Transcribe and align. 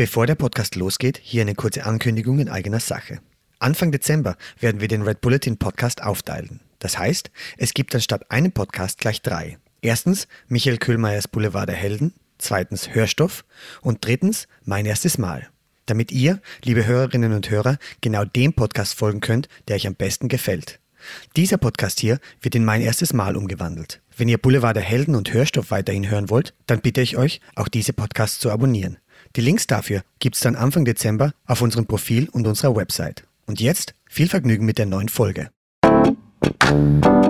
Bevor 0.00 0.26
der 0.26 0.34
Podcast 0.34 0.76
losgeht, 0.76 1.20
hier 1.22 1.42
eine 1.42 1.54
kurze 1.54 1.84
Ankündigung 1.84 2.38
in 2.38 2.48
eigener 2.48 2.80
Sache. 2.80 3.20
Anfang 3.58 3.92
Dezember 3.92 4.38
werden 4.58 4.80
wir 4.80 4.88
den 4.88 5.02
Red 5.02 5.20
Bulletin 5.20 5.58
Podcast 5.58 6.02
aufteilen. 6.02 6.60
Das 6.78 6.96
heißt, 6.96 7.30
es 7.58 7.74
gibt 7.74 7.94
anstatt 7.94 8.30
einem 8.30 8.50
Podcast 8.50 8.98
gleich 8.98 9.20
drei. 9.20 9.58
Erstens 9.82 10.26
Michael 10.48 10.78
Köhlmeiers 10.78 11.28
Boulevard 11.28 11.68
der 11.68 11.76
Helden, 11.76 12.14
zweitens 12.38 12.94
Hörstoff 12.94 13.44
und 13.82 14.02
drittens 14.02 14.48
Mein 14.64 14.86
erstes 14.86 15.18
Mal. 15.18 15.50
Damit 15.84 16.12
ihr, 16.12 16.40
liebe 16.64 16.86
Hörerinnen 16.86 17.34
und 17.34 17.50
Hörer, 17.50 17.76
genau 18.00 18.24
dem 18.24 18.54
Podcast 18.54 18.94
folgen 18.94 19.20
könnt, 19.20 19.50
der 19.68 19.76
euch 19.76 19.86
am 19.86 19.96
besten 19.96 20.28
gefällt. 20.28 20.80
Dieser 21.36 21.58
Podcast 21.58 22.00
hier 22.00 22.20
wird 22.40 22.54
in 22.54 22.64
Mein 22.64 22.80
erstes 22.80 23.12
Mal 23.12 23.36
umgewandelt. 23.36 24.00
Wenn 24.16 24.30
ihr 24.30 24.38
Boulevard 24.38 24.76
der 24.76 24.82
Helden 24.82 25.14
und 25.14 25.34
Hörstoff 25.34 25.70
weiterhin 25.70 26.08
hören 26.08 26.30
wollt, 26.30 26.54
dann 26.64 26.80
bitte 26.80 27.02
ich 27.02 27.18
euch, 27.18 27.42
auch 27.54 27.68
diese 27.68 27.92
Podcasts 27.92 28.38
zu 28.38 28.50
abonnieren. 28.50 28.96
Die 29.36 29.40
Links 29.40 29.68
dafür 29.68 30.02
gibt's 30.18 30.40
dann 30.40 30.56
Anfang 30.56 30.84
Dezember 30.84 31.32
auf 31.46 31.62
unserem 31.62 31.86
Profil 31.86 32.28
und 32.32 32.48
unserer 32.48 32.74
Website. 32.74 33.22
Und 33.46 33.60
jetzt 33.60 33.94
viel 34.06 34.28
Vergnügen 34.28 34.66
mit 34.66 34.76
der 34.76 34.86
neuen 34.86 35.08
Folge. 35.08 35.50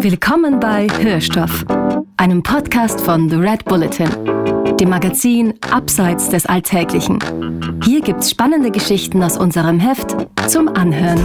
Willkommen 0.00 0.58
bei 0.60 0.86
Hörstoff, 0.98 1.66
einem 2.16 2.42
Podcast 2.42 3.02
von 3.02 3.28
The 3.28 3.36
Red 3.36 3.66
Bulletin, 3.66 4.08
dem 4.78 4.88
Magazin 4.88 5.52
Abseits 5.70 6.30
des 6.30 6.46
Alltäglichen. 6.46 7.18
Hier 7.84 8.00
gibt's 8.00 8.30
spannende 8.30 8.70
Geschichten 8.70 9.22
aus 9.22 9.36
unserem 9.36 9.78
Heft 9.78 10.16
zum 10.48 10.68
Anhören. 10.68 11.20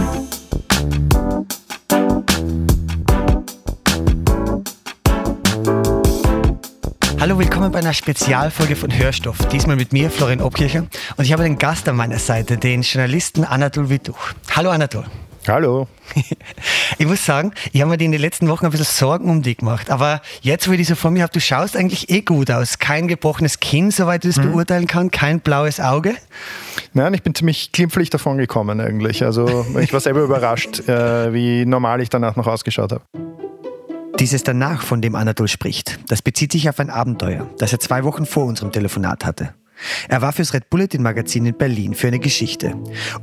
Hallo, 7.26 7.40
willkommen 7.40 7.72
bei 7.72 7.80
einer 7.80 7.92
Spezialfolge 7.92 8.76
von 8.76 8.96
Hörstoff. 8.96 9.48
Diesmal 9.48 9.74
mit 9.74 9.92
mir, 9.92 10.12
Florian 10.12 10.40
Obkircher. 10.40 10.86
Und 11.16 11.24
ich 11.24 11.32
habe 11.32 11.42
einen 11.42 11.58
Gast 11.58 11.88
an 11.88 11.96
meiner 11.96 12.20
Seite, 12.20 12.56
den 12.56 12.82
Journalisten 12.82 13.42
Anatol 13.42 13.90
Wittuch. 13.90 14.28
Hallo 14.54 14.70
Anatol. 14.70 15.04
Hallo. 15.48 15.88
Ich 16.98 17.06
muss 17.06 17.26
sagen, 17.26 17.50
ich 17.72 17.80
habe 17.80 17.90
mir 17.90 18.00
in 18.00 18.12
den 18.12 18.20
letzten 18.20 18.48
Wochen 18.48 18.64
ein 18.64 18.70
bisschen 18.70 18.86
Sorgen 18.86 19.28
um 19.28 19.42
dich 19.42 19.56
gemacht. 19.56 19.90
Aber 19.90 20.22
jetzt, 20.40 20.68
wo 20.68 20.72
ich 20.72 20.78
dich 20.78 20.86
so 20.86 20.94
vor 20.94 21.10
mir 21.10 21.24
habe, 21.24 21.32
du 21.32 21.40
schaust 21.40 21.76
eigentlich 21.76 22.10
eh 22.10 22.20
gut 22.20 22.48
aus. 22.48 22.78
Kein 22.78 23.08
gebrochenes 23.08 23.58
Kinn, 23.58 23.90
soweit 23.90 24.24
ich 24.24 24.36
das 24.36 24.44
mhm. 24.44 24.52
beurteilen 24.52 24.86
kann, 24.86 25.10
kein 25.10 25.40
blaues 25.40 25.80
Auge. 25.80 26.14
Nein, 26.94 27.12
ich 27.12 27.24
bin 27.24 27.34
ziemlich 27.34 27.72
glimpflich 27.72 28.08
davon 28.08 28.38
gekommen 28.38 28.80
eigentlich. 28.80 29.24
Also 29.24 29.66
ich 29.80 29.92
war 29.92 29.98
selber 29.98 30.20
überrascht, 30.20 30.78
äh, 30.88 31.32
wie 31.32 31.66
normal 31.66 32.00
ich 32.00 32.08
danach 32.08 32.36
noch 32.36 32.46
ausgeschaut 32.46 32.92
habe. 32.92 33.02
Dieses 34.18 34.42
Danach, 34.42 34.82
von 34.82 35.02
dem 35.02 35.14
Anatol 35.14 35.46
spricht, 35.46 35.98
das 36.08 36.22
bezieht 36.22 36.50
sich 36.50 36.70
auf 36.70 36.80
ein 36.80 36.88
Abenteuer, 36.88 37.50
das 37.58 37.72
er 37.72 37.80
zwei 37.80 38.02
Wochen 38.04 38.24
vor 38.24 38.46
unserem 38.46 38.72
Telefonat 38.72 39.26
hatte. 39.26 39.54
Er 40.08 40.22
war 40.22 40.32
fürs 40.32 40.54
Red 40.54 40.70
Bulletin 40.70 41.02
Magazin 41.02 41.44
in 41.44 41.56
Berlin 41.56 41.94
für 41.94 42.06
eine 42.06 42.18
Geschichte, 42.18 42.74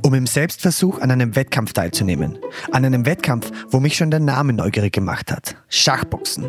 um 0.02 0.14
im 0.14 0.28
Selbstversuch 0.28 1.00
an 1.00 1.10
einem 1.10 1.34
Wettkampf 1.34 1.72
teilzunehmen. 1.72 2.38
An 2.70 2.84
einem 2.84 3.06
Wettkampf, 3.06 3.50
wo 3.70 3.80
mich 3.80 3.96
schon 3.96 4.12
der 4.12 4.20
Name 4.20 4.52
neugierig 4.52 4.92
gemacht 4.92 5.32
hat. 5.32 5.56
Schachboxen. 5.68 6.48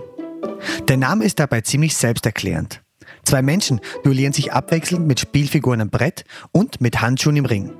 Der 0.88 0.98
Name 0.98 1.26
ist 1.26 1.40
dabei 1.40 1.62
ziemlich 1.62 1.96
selbsterklärend. 1.96 2.84
Zwei 3.24 3.42
Menschen 3.42 3.82
duellieren 4.04 4.34
sich 4.34 4.54
abwechselnd 4.54 5.08
mit 5.08 5.20
Spielfiguren 5.20 5.82
am 5.82 5.90
Brett 5.90 6.24
und 6.52 6.82
mit 6.82 7.02
Handschuhen 7.02 7.38
im 7.38 7.46
Ring. 7.46 7.72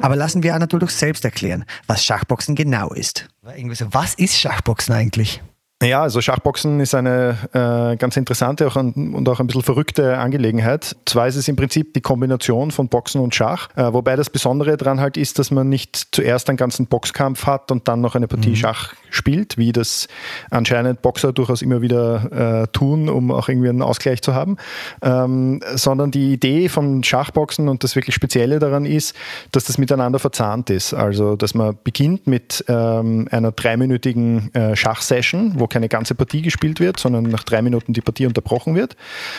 Aber 0.00 0.16
lassen 0.16 0.42
wir 0.42 0.54
Anatol 0.54 0.80
doch 0.80 0.88
selbst 0.88 1.26
erklären, 1.26 1.66
was 1.86 2.02
Schachboxen 2.02 2.54
genau 2.54 2.94
ist. 2.94 3.28
Was 3.42 4.14
ist 4.14 4.38
Schachboxen 4.38 4.94
eigentlich? 4.94 5.42
Ja, 5.82 6.02
also 6.02 6.20
Schachboxen 6.20 6.80
ist 6.80 6.94
eine 6.94 7.36
äh, 7.52 7.96
ganz 7.96 8.16
interessante 8.16 8.66
auch 8.66 8.76
ein, 8.76 9.12
und 9.12 9.28
auch 9.28 9.40
ein 9.40 9.46
bisschen 9.46 9.62
verrückte 9.62 10.16
Angelegenheit. 10.16 10.96
Zwar 11.04 11.26
ist 11.26 11.36
es 11.36 11.48
im 11.48 11.56
Prinzip 11.56 11.92
die 11.94 12.00
Kombination 12.00 12.70
von 12.70 12.88
Boxen 12.88 13.20
und 13.20 13.34
Schach, 13.34 13.68
äh, 13.76 13.92
wobei 13.92 14.16
das 14.16 14.30
Besondere 14.30 14.76
daran 14.76 15.00
halt 15.00 15.16
ist, 15.16 15.38
dass 15.38 15.50
man 15.50 15.68
nicht 15.68 16.08
zuerst 16.12 16.48
einen 16.48 16.56
ganzen 16.56 16.86
Boxkampf 16.86 17.46
hat 17.46 17.70
und 17.70 17.86
dann 17.88 18.00
noch 18.00 18.14
eine 18.14 18.28
Partie 18.28 18.50
mhm. 18.50 18.56
Schach 18.56 18.94
spielt, 19.10 19.58
wie 19.58 19.72
das 19.72 20.08
anscheinend 20.50 21.02
Boxer 21.02 21.32
durchaus 21.32 21.60
immer 21.60 21.82
wieder 21.82 22.62
äh, 22.62 22.68
tun, 22.68 23.08
um 23.08 23.30
auch 23.30 23.48
irgendwie 23.48 23.68
einen 23.68 23.82
Ausgleich 23.82 24.22
zu 24.22 24.34
haben, 24.34 24.56
ähm, 25.02 25.60
sondern 25.74 26.10
die 26.10 26.32
Idee 26.32 26.68
von 26.68 27.02
Schachboxen 27.02 27.68
und 27.68 27.84
das 27.84 27.94
wirklich 27.94 28.14
Spezielle 28.14 28.58
daran 28.58 28.86
ist, 28.86 29.14
dass 29.52 29.64
das 29.64 29.76
miteinander 29.76 30.18
verzahnt 30.18 30.70
ist. 30.70 30.94
Also, 30.94 31.36
dass 31.36 31.54
man 31.54 31.76
beginnt 31.84 32.26
mit 32.26 32.64
ähm, 32.68 33.28
einer 33.30 33.52
dreiminütigen 33.52 34.54
äh, 34.54 34.76
Schachsession, 34.76 35.60
wo 35.64 35.66
keine 35.66 35.88
ganze 35.88 36.14
Partie 36.14 36.42
gespielt 36.42 36.78
wird, 36.78 37.00
sondern 37.00 37.24
nach 37.24 37.42
drei 37.42 37.62
Minuten 37.62 37.94
die 37.94 38.02
Partie 38.02 38.26
unterbrochen 38.26 38.74
wird. 38.74 38.96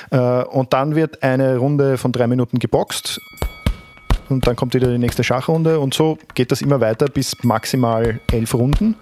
Äh, 0.10 0.18
und 0.18 0.74
dann 0.74 0.96
wird 0.96 1.22
eine 1.22 1.58
Runde 1.58 2.00
von 2.00 2.12
drei 2.12 2.26
Minuten 2.26 2.58
geboxt 2.58 3.22
und 4.28 4.48
dann 4.48 4.56
kommt 4.56 4.74
wieder 4.74 4.88
die 4.88 4.98
nächste 4.98 5.24
Schachrunde 5.24 5.80
und 5.80 5.94
so 5.94 6.18
geht 6.34 6.52
das 6.52 6.64
immer 6.64 6.82
weiter 6.82 7.06
bis 7.06 7.44
maximal 7.44 8.20
elf 8.32 8.56
Runden. 8.56 8.96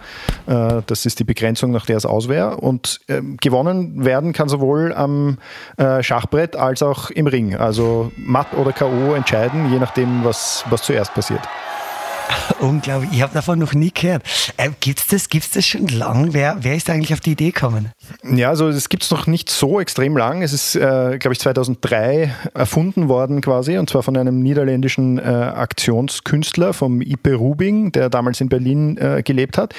Äh, 0.48 0.82
das 0.86 1.06
ist 1.06 1.20
die 1.20 1.24
Begrenzung, 1.24 1.72
nach 1.72 1.86
der 1.86 1.96
es 1.96 2.06
aus 2.06 2.28
wäre. 2.28 2.58
Und 2.58 3.00
ähm, 3.08 3.38
gewonnen 3.38 4.04
werden 4.04 4.34
kann 4.34 4.50
sowohl 4.50 4.94
am 4.94 5.38
äh, 5.78 6.04
Schachbrett 6.04 6.58
als 6.58 6.84
auch 6.84 7.10
im 7.10 7.28
Ring. 7.28 7.56
Also 7.56 8.12
matt 8.18 8.54
oder 8.54 8.74
K.O. 8.74 9.14
entscheiden, 9.14 9.72
je 9.72 9.80
nachdem, 9.80 10.26
was, 10.26 10.66
was 10.70 10.84
zuerst 10.84 11.14
passiert. 11.14 11.42
Unglaublich, 12.60 13.12
ich 13.14 13.22
habe 13.22 13.34
davon 13.34 13.60
noch 13.60 13.74
nie 13.74 13.92
gehört. 13.92 14.24
Äh, 14.58 14.70
gibt 14.80 15.00
es 15.00 15.08
das, 15.08 15.30
gibt's 15.30 15.52
das 15.52 15.66
schon 15.66 15.88
lang? 15.88 16.34
Wer, 16.34 16.58
wer 16.62 16.76
ist 16.76 16.90
eigentlich 16.90 17.14
auf 17.14 17.20
die 17.20 17.32
Idee 17.32 17.52
gekommen? 17.52 17.92
Ja, 18.24 18.50
also 18.50 18.72
das 18.72 18.90
gibt 18.90 19.04
es 19.04 19.12
noch 19.12 19.28
nicht 19.28 19.50
so 19.50 19.80
extrem 19.80 20.18
lang. 20.18 20.42
Es 20.42 20.54
ist, 20.54 20.76
äh, 20.76 21.18
glaube 21.20 21.34
ich, 21.34 21.40
2003 21.40 22.34
erfunden 22.54 23.10
worden 23.10 23.42
quasi 23.42 23.78
und 23.78 23.90
zwar 23.90 24.04
von 24.04 24.18
einem 24.18 24.40
niederländischen 24.40 25.20
äh, 25.20 25.22
Aktionskünstler, 25.22 26.74
vom 26.74 27.02
Ipe 27.02 27.36
Rubing, 27.36 27.92
der 27.92 28.10
damals 28.10 28.42
in 28.42 28.50
Berlin 28.50 28.98
äh, 28.98 29.24
gelebt 29.24 29.58
hat. 29.58 29.74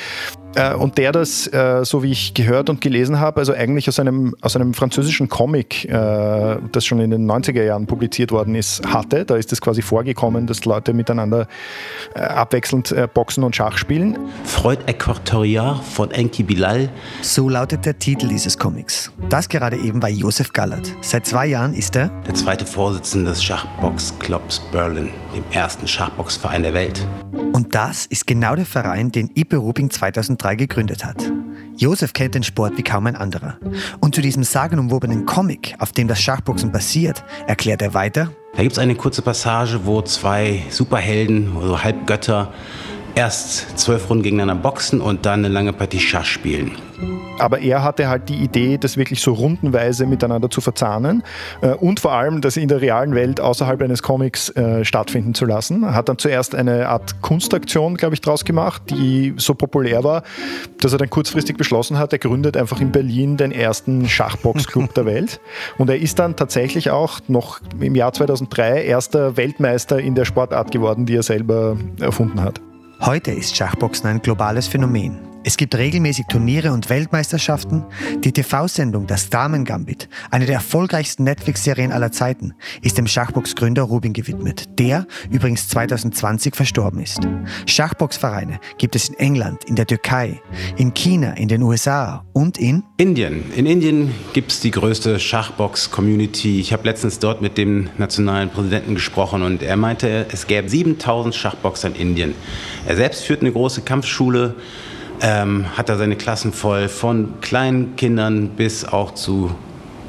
Äh, 0.57 0.75
und 0.75 0.99
der 0.99 1.13
das, 1.13 1.47
äh, 1.53 1.85
so 1.85 2.03
wie 2.03 2.13
ich 2.13 2.35
gehört 2.35 2.71
und 2.71 2.81
gelesen 2.81 3.19
habe, 3.21 3.41
also 3.41 3.53
eigentlich 3.53 3.89
aus 3.89 3.99
einem, 3.99 4.35
aus 4.41 4.57
einem 4.57 4.75
französischen 4.75 5.29
Comic, 5.29 5.85
äh, 5.87 6.57
das 6.73 6.85
schon 6.85 7.01
in 7.01 7.11
den 7.11 7.31
90er 7.31 7.63
Jahren 7.63 7.87
publiziert 7.87 8.31
worden 8.33 8.55
ist, 8.55 8.87
hatte. 8.87 9.25
Da 9.25 9.37
ist 9.37 9.53
es 9.53 9.61
quasi 9.61 9.83
vorgekommen, 9.83 10.47
dass 10.47 10.65
Leute 10.65 10.93
miteinander 10.93 11.47
abwechselnd 12.15 12.95
Boxen 13.15 13.45
und 13.45 13.57
Schach 13.57 13.79
spielen. 13.79 14.19
Freud 14.45 14.81
Equatorial 14.87 15.81
von 15.83 16.11
Enki 16.11 16.43
Bilal. 16.43 16.89
So 17.23 17.49
lautet 17.49 17.85
der 17.85 17.99
Titel 17.99 18.24
dieses 18.29 18.59
Comics. 18.59 19.11
Das 19.29 19.49
gerade 19.49 19.77
eben 19.77 20.03
war 20.03 20.09
Josef 20.09 20.53
Gallert. 20.53 20.95
Seit 21.01 21.27
zwei 21.27 21.47
Jahren 21.47 21.75
ist 21.75 21.97
er 21.97 22.09
der 22.27 22.35
zweite 22.35 22.67
Vorsitzende 22.67 23.31
des 23.31 23.43
Schachboxclubs 23.43 24.61
Berlin, 24.73 25.11
dem 25.35 25.45
ersten 25.51 25.87
Schachboxverein 25.87 26.63
der 26.63 26.75
Welt. 26.75 27.07
Und 27.53 27.75
das 27.75 28.07
ist 28.07 28.27
genau 28.27 28.57
der 28.57 28.67
Verein, 28.67 29.13
den 29.13 29.31
Ipe 29.35 29.57
Rubing 29.57 29.91
2003 29.91 30.57
gegründet 30.57 31.05
hat. 31.05 31.31
Josef 31.77 32.13
kennt 32.13 32.35
den 32.35 32.45
Sport 32.45 32.77
wie 32.77 32.83
kaum 32.83 33.07
ein 33.07 33.17
anderer. 33.17 33.59
Und 34.01 34.15
zu 34.15 34.21
diesem 34.21 34.45
sagenumwobenen 34.45 35.27
Comic, 35.27 35.75
auf 35.81 35.93
dem 35.93 36.07
das 36.07 36.21
Schachboxen 36.21 36.71
basiert, 36.71 37.25
erklärt 37.47 37.83
er 37.83 37.95
weiter. 37.95 38.31
Da 38.55 38.63
gibt 38.63 38.73
es 38.73 38.79
eine 38.79 38.95
kurze 38.95 39.23
Passage, 39.23 39.81
wo 39.85 40.01
zwei 40.03 40.63
Superhelden, 40.71 41.57
also 41.57 41.83
Halbgötter, 41.83 42.53
erst 43.15 43.79
zwölf 43.79 44.11
Runden 44.11 44.23
gegeneinander 44.23 44.63
boxen 44.63 45.01
und 45.01 45.27
dann 45.27 45.45
eine 45.45 45.49
lange 45.49 45.73
Partie 45.73 46.01
Schach 46.01 46.25
spielen. 46.25 46.73
Aber 47.39 47.59
er 47.59 47.83
hatte 47.83 48.09
halt 48.09 48.29
die 48.29 48.37
Idee, 48.37 48.79
das 48.79 48.97
wirklich 48.97 49.21
so 49.21 49.33
rundenweise 49.33 50.07
miteinander 50.07 50.51
zu 50.51 50.61
verzahnen 50.61 51.25
äh, 51.61 51.71
und 51.71 51.99
vor 52.01 52.13
allem 52.13 52.41
das 52.41 52.57
in 52.57 52.69
der 52.69 52.81
realen 52.81 53.15
Welt 53.15 53.41
außerhalb 53.41 53.83
eines 53.83 54.03
Comics 54.03 54.51
äh, 54.51 54.85
stattfinden 54.85 55.35
zu 55.35 55.45
lassen. 55.45 55.83
Er 55.83 55.95
hat 55.95 56.09
dann 56.09 56.19
zuerst 56.19 56.55
eine 56.55 56.89
Art 56.89 57.21
Kunstaktion, 57.23 57.97
glaube 57.97 58.15
ich, 58.15 58.21
draus 58.21 58.45
gemacht, 58.45 58.83
die 58.91 59.35
so 59.37 59.55
populär 59.55 60.05
war, 60.05 60.23
dass 60.81 60.93
er 60.93 60.99
dann 60.99 61.11
kurzfristig 61.11 61.57
beschlossen 61.57 61.99
hat, 61.99 62.13
er 62.13 62.21
gründet 62.21 62.57
einfach 62.57 62.81
in 62.81 62.93
Berlin 62.93 63.37
den 63.37 63.51
ersten 63.51 64.09
Schachboxclub 64.09 64.95
der 64.95 65.07
Welt. 65.07 65.41
Und 65.79 65.91
er 65.91 65.99
ist 65.99 66.19
dann 66.21 66.37
tatsächlich 66.37 66.91
auch 66.91 67.21
noch 67.27 67.61
im 67.81 67.97
Jahr 67.97 68.13
2003 68.13 68.85
erster 68.85 69.37
Weltmeister 69.37 69.99
in 69.99 70.15
der 70.15 70.25
Sportart 70.25 70.71
geworden, 70.71 71.07
die 71.07 71.17
er 71.17 71.23
selber 71.25 71.77
erfunden 72.01 72.41
hat. 72.43 72.61
Heute 73.07 73.33
ist 73.33 73.55
Schachboxen 73.55 74.09
ein 74.09 74.23
globales 74.23 74.67
Phänomen. 74.67 75.34
Es 75.47 75.59
gibt 75.59 75.75
regelmäßig 75.75 76.25
Turniere 76.27 76.73
und 76.73 76.89
Weltmeisterschaften. 76.89 77.85
Die 78.21 78.33
TV-Sendung 78.33 79.07
Das 79.07 79.29
Damen 79.29 79.67
Gambit, 79.67 80.09
eine 80.31 80.47
der 80.47 80.55
erfolgreichsten 80.55 81.25
Netflix-Serien 81.25 81.93
aller 81.93 82.11
Zeiten, 82.11 82.55
ist 82.81 82.97
dem 82.97 83.07
Schachbox-Gründer 83.07 83.83
Rubin 83.83 84.15
gewidmet, 84.15 84.65
der 84.79 85.07
übrigens 85.31 85.69
2020 85.69 86.57
verstorben 86.57 87.03
ist. 87.03 87.21
Schachboxvereine 87.67 88.59
gibt 88.79 88.97
es 88.97 89.11
in 89.11 89.17
England, 89.17 89.65
in 89.65 89.77
der 89.77 89.87
Türkei, 89.87 90.41
in 90.79 90.95
China, 90.95 91.33
in 91.35 91.49
den 91.49 91.61
USA 91.61 92.25
und 92.33 92.57
in 92.57 92.83
Indien. 92.97 93.53
In 93.55 93.67
Indien 93.67 94.15
gibt 94.33 94.51
es 94.51 94.61
die 94.61 94.71
größte 94.71 95.21
Schachbox-Community. 95.21 96.59
Ich 96.59 96.73
habe 96.73 96.85
letztens 96.85 97.19
dort 97.19 97.43
mit 97.43 97.59
dem 97.59 97.91
nationalen 97.99 98.49
Präsidenten 98.49 98.95
gesprochen 98.95 99.43
und 99.43 99.63
er 99.63 99.77
meinte, 99.77 100.25
es 100.33 100.47
gäbe 100.47 100.71
7000 100.71 101.35
Schachboxer 101.35 101.89
in 101.89 101.97
Indien. 101.97 102.35
Er 102.87 102.97
selbst 102.97 103.25
führt 103.25 103.43
eine 103.43 103.53
große 103.53 103.83
Kampfschule 103.83 104.55
ähm, 105.21 105.67
hat 105.77 105.89
er 105.89 105.99
seine 105.99 106.17
Klassen 106.17 106.53
voll, 106.53 106.89
von 106.89 107.41
kleinen 107.41 107.97
Kindern 107.97 108.51
bis 108.51 108.85
auch 108.85 109.15
zu 109.15 109.55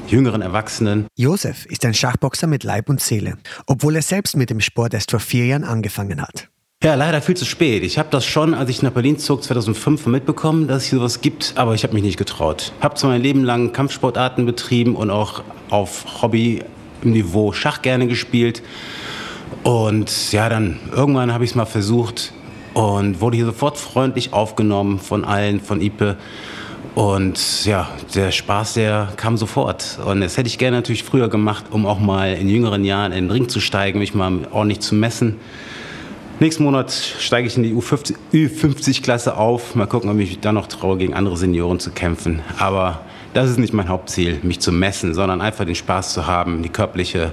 jüngeren 0.08 0.42
Erwachsenen. 0.42 1.06
Josef 1.16 1.66
ist 1.66 1.84
ein 1.84 1.94
Schachboxer 1.94 2.46
mit 2.46 2.64
Leib 2.64 2.88
und 2.88 3.00
Seele, 3.00 3.38
obwohl 3.66 3.96
er 3.96 4.02
selbst 4.02 4.36
mit 4.36 4.50
dem 4.50 4.60
Sport 4.60 4.94
erst 4.94 5.10
vor 5.10 5.20
vier 5.20 5.46
Jahren 5.46 5.64
angefangen 5.64 6.20
hat. 6.20 6.48
Ja, 6.84 6.94
leider 6.94 7.22
viel 7.22 7.36
zu 7.36 7.46
spät. 7.46 7.82
Ich 7.82 7.98
habe 7.98 8.10
das 8.10 8.26
schon, 8.26 8.52
als 8.52 8.68
ich 8.68 8.82
nach 8.82 8.92
Berlin 8.92 9.18
zog, 9.18 9.42
2005 9.42 10.06
mitbekommen, 10.06 10.68
dass 10.68 10.84
es 10.84 10.90
hier 10.90 10.98
sowas 10.98 11.22
gibt, 11.22 11.54
aber 11.56 11.74
ich 11.74 11.82
habe 11.82 11.94
mich 11.94 12.02
nicht 12.02 12.18
getraut. 12.18 12.72
Habe 12.80 12.94
zwar 12.96 13.10
mein 13.10 13.22
Leben 13.22 13.44
lang 13.44 13.72
Kampfsportarten 13.72 14.44
betrieben 14.44 14.94
und 14.94 15.10
auch 15.10 15.42
auf 15.70 16.22
Hobby 16.22 16.62
im 17.02 17.12
Niveau 17.12 17.52
Schach 17.52 17.80
gerne 17.80 18.06
gespielt. 18.06 18.62
Und 19.62 20.32
ja, 20.32 20.48
dann 20.48 20.78
irgendwann 20.92 21.32
habe 21.32 21.44
ich 21.44 21.50
es 21.50 21.56
mal 21.56 21.64
versucht 21.64 22.32
und 22.76 23.22
wurde 23.22 23.38
hier 23.38 23.46
sofort 23.46 23.78
freundlich 23.78 24.34
aufgenommen 24.34 24.98
von 24.98 25.24
allen, 25.24 25.60
von 25.60 25.80
Ipe. 25.80 26.18
Und 26.94 27.64
ja, 27.64 27.88
der 28.14 28.30
Spaß, 28.30 28.74
der 28.74 29.08
kam 29.16 29.38
sofort. 29.38 29.98
Und 30.04 30.20
das 30.20 30.36
hätte 30.36 30.48
ich 30.48 30.58
gerne 30.58 30.76
natürlich 30.76 31.02
früher 31.02 31.30
gemacht, 31.30 31.64
um 31.70 31.86
auch 31.86 31.98
mal 31.98 32.34
in 32.34 32.50
jüngeren 32.50 32.84
Jahren 32.84 33.12
in 33.12 33.24
den 33.24 33.30
Ring 33.30 33.48
zu 33.48 33.60
steigen, 33.60 33.98
mich 33.98 34.14
mal 34.14 34.46
ordentlich 34.50 34.80
zu 34.80 34.94
messen. 34.94 35.36
Nächsten 36.38 36.64
Monat 36.64 36.92
steige 36.92 37.48
ich 37.48 37.56
in 37.56 37.62
die 37.62 37.72
U50-Klasse 37.72 39.38
auf. 39.38 39.74
Mal 39.74 39.86
gucken, 39.86 40.10
ob 40.10 40.18
ich 40.18 40.28
mich 40.28 40.40
dann 40.40 40.56
noch 40.56 40.66
traue, 40.66 40.98
gegen 40.98 41.14
andere 41.14 41.38
Senioren 41.38 41.80
zu 41.80 41.92
kämpfen. 41.92 42.42
Aber 42.58 43.00
das 43.36 43.50
ist 43.50 43.58
nicht 43.58 43.74
mein 43.74 43.88
Hauptziel, 43.88 44.40
mich 44.42 44.60
zu 44.60 44.72
messen, 44.72 45.12
sondern 45.12 45.42
einfach 45.42 45.66
den 45.66 45.74
Spaß 45.74 46.14
zu 46.14 46.26
haben, 46.26 46.62
die 46.62 46.70
körperliche 46.70 47.32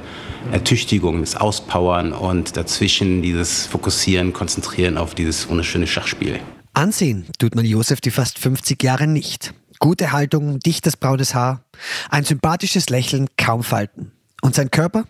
Ertüchtigung, 0.51 1.21
das 1.21 1.37
Auspowern 1.37 2.11
und 2.11 2.57
dazwischen 2.57 3.21
dieses 3.21 3.67
Fokussieren, 3.67 4.33
Konzentrieren 4.33 4.97
auf 4.97 5.15
dieses 5.15 5.47
wunderschöne 5.47 5.87
Schachspiel. 5.87 6.41
Ansehen 6.73 7.25
tut 7.39 7.55
man 7.55 7.63
Josef 7.63 8.01
die 8.01 8.11
fast 8.11 8.37
50 8.37 8.83
Jahre 8.83 9.07
nicht. 9.07 9.53
Gute 9.79 10.11
Haltung, 10.11 10.59
dichtes 10.59 10.97
braunes 10.97 11.33
Haar, 11.35 11.63
ein 12.09 12.25
sympathisches 12.25 12.89
Lächeln, 12.89 13.29
kaum 13.37 13.63
Falten. 13.63 14.11
Und 14.41 14.55
sein 14.55 14.71
Körper? 14.71 15.05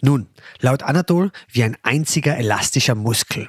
Nun, 0.00 0.28
laut 0.60 0.84
Anatol 0.84 1.32
wie 1.50 1.64
ein 1.64 1.76
einziger 1.82 2.36
elastischer 2.36 2.94
Muskel. 2.94 3.48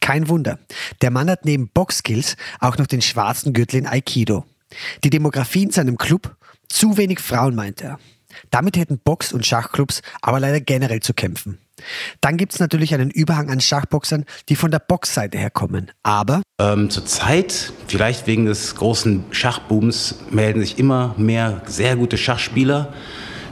Kein 0.00 0.28
Wunder. 0.28 0.60
Der 1.02 1.10
Mann 1.10 1.28
hat 1.28 1.44
neben 1.44 1.68
Boxskills 1.68 2.36
auch 2.60 2.78
noch 2.78 2.86
den 2.86 3.02
schwarzen 3.02 3.52
Gürtel 3.52 3.80
in 3.80 3.88
Aikido. 3.88 4.44
Die 5.04 5.10
Demografie 5.10 5.64
in 5.64 5.70
seinem 5.70 5.96
Club? 5.96 6.36
Zu 6.68 6.96
wenig 6.96 7.20
Frauen, 7.20 7.54
meint 7.54 7.80
er. 7.80 7.98
Damit 8.50 8.76
hätten 8.76 8.98
Box- 8.98 9.32
und 9.32 9.46
Schachclubs 9.46 10.02
aber 10.20 10.38
leider 10.38 10.60
generell 10.60 11.00
zu 11.00 11.14
kämpfen. 11.14 11.58
Dann 12.20 12.36
gibt 12.36 12.52
es 12.52 12.60
natürlich 12.60 12.92
einen 12.92 13.10
Überhang 13.10 13.50
an 13.50 13.60
Schachboxern, 13.60 14.24
die 14.48 14.56
von 14.56 14.70
der 14.70 14.80
Boxseite 14.80 15.38
herkommen. 15.38 15.92
Aber 16.02 16.42
ähm, 16.60 16.90
zurzeit, 16.90 17.72
vielleicht 17.86 18.26
wegen 18.26 18.46
des 18.46 18.74
großen 18.74 19.24
Schachbooms, 19.30 20.16
melden 20.30 20.60
sich 20.60 20.78
immer 20.78 21.14
mehr 21.16 21.62
sehr 21.66 21.96
gute 21.96 22.18
Schachspieler 22.18 22.92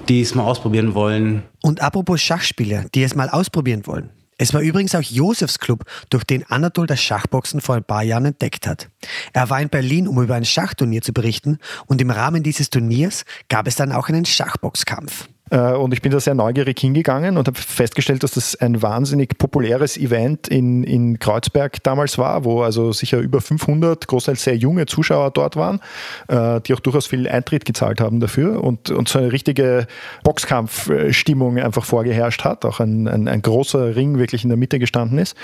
die 0.08 0.20
es 0.20 0.34
mal 0.34 0.44
ausprobieren 0.44 0.94
wollen. 0.94 1.42
Und 1.62 1.80
apropos 1.80 2.20
Schachspieler, 2.20 2.86
die 2.94 3.02
es 3.02 3.14
mal 3.14 3.28
ausprobieren 3.28 3.86
wollen. 3.86 4.10
Es 4.38 4.52
war 4.52 4.60
übrigens 4.60 4.94
auch 4.94 5.02
Josefs 5.02 5.58
Club, 5.58 5.84
durch 6.10 6.24
den 6.24 6.44
Anatol 6.50 6.86
das 6.86 7.00
Schachboxen 7.00 7.62
vor 7.62 7.76
ein 7.76 7.84
paar 7.84 8.02
Jahren 8.02 8.26
entdeckt 8.26 8.66
hat. 8.66 8.90
Er 9.32 9.48
war 9.48 9.60
in 9.60 9.70
Berlin, 9.70 10.06
um 10.06 10.22
über 10.22 10.34
ein 10.34 10.44
Schachturnier 10.44 11.00
zu 11.00 11.12
berichten 11.12 11.58
und 11.86 12.02
im 12.02 12.10
Rahmen 12.10 12.42
dieses 12.42 12.68
Turniers 12.68 13.24
gab 13.48 13.66
es 13.66 13.76
dann 13.76 13.92
auch 13.92 14.08
einen 14.08 14.26
Schachboxkampf. 14.26 15.28
Äh, 15.50 15.72
und 15.72 15.92
ich 15.92 16.02
bin 16.02 16.12
da 16.12 16.20
sehr 16.20 16.34
neugierig 16.34 16.78
hingegangen 16.78 17.36
und 17.36 17.46
habe 17.46 17.58
festgestellt, 17.58 18.22
dass 18.22 18.32
das 18.32 18.56
ein 18.56 18.82
wahnsinnig 18.82 19.38
populäres 19.38 19.96
Event 19.96 20.48
in, 20.48 20.82
in 20.82 21.18
Kreuzberg 21.18 21.82
damals 21.82 22.18
war, 22.18 22.44
wo 22.44 22.62
also 22.62 22.92
sicher 22.92 23.18
über 23.18 23.40
500, 23.40 24.08
großteils 24.08 24.42
sehr 24.42 24.56
junge 24.56 24.86
Zuschauer 24.86 25.30
dort 25.30 25.56
waren, 25.56 25.80
äh, 26.28 26.60
die 26.62 26.74
auch 26.74 26.80
durchaus 26.80 27.06
viel 27.06 27.28
Eintritt 27.28 27.64
gezahlt 27.64 28.00
haben 28.00 28.20
dafür 28.20 28.62
und, 28.62 28.90
und 28.90 29.08
so 29.08 29.18
eine 29.18 29.32
richtige 29.32 29.86
Boxkampfstimmung 30.24 31.58
einfach 31.58 31.84
vorgeherrscht 31.84 32.44
hat, 32.44 32.64
auch 32.64 32.80
ein, 32.80 33.06
ein, 33.06 33.28
ein 33.28 33.42
großer 33.42 33.94
Ring 33.94 34.18
wirklich 34.18 34.42
in 34.42 34.48
der 34.48 34.58
Mitte 34.58 34.78
gestanden 34.78 35.18
ist. 35.18 35.36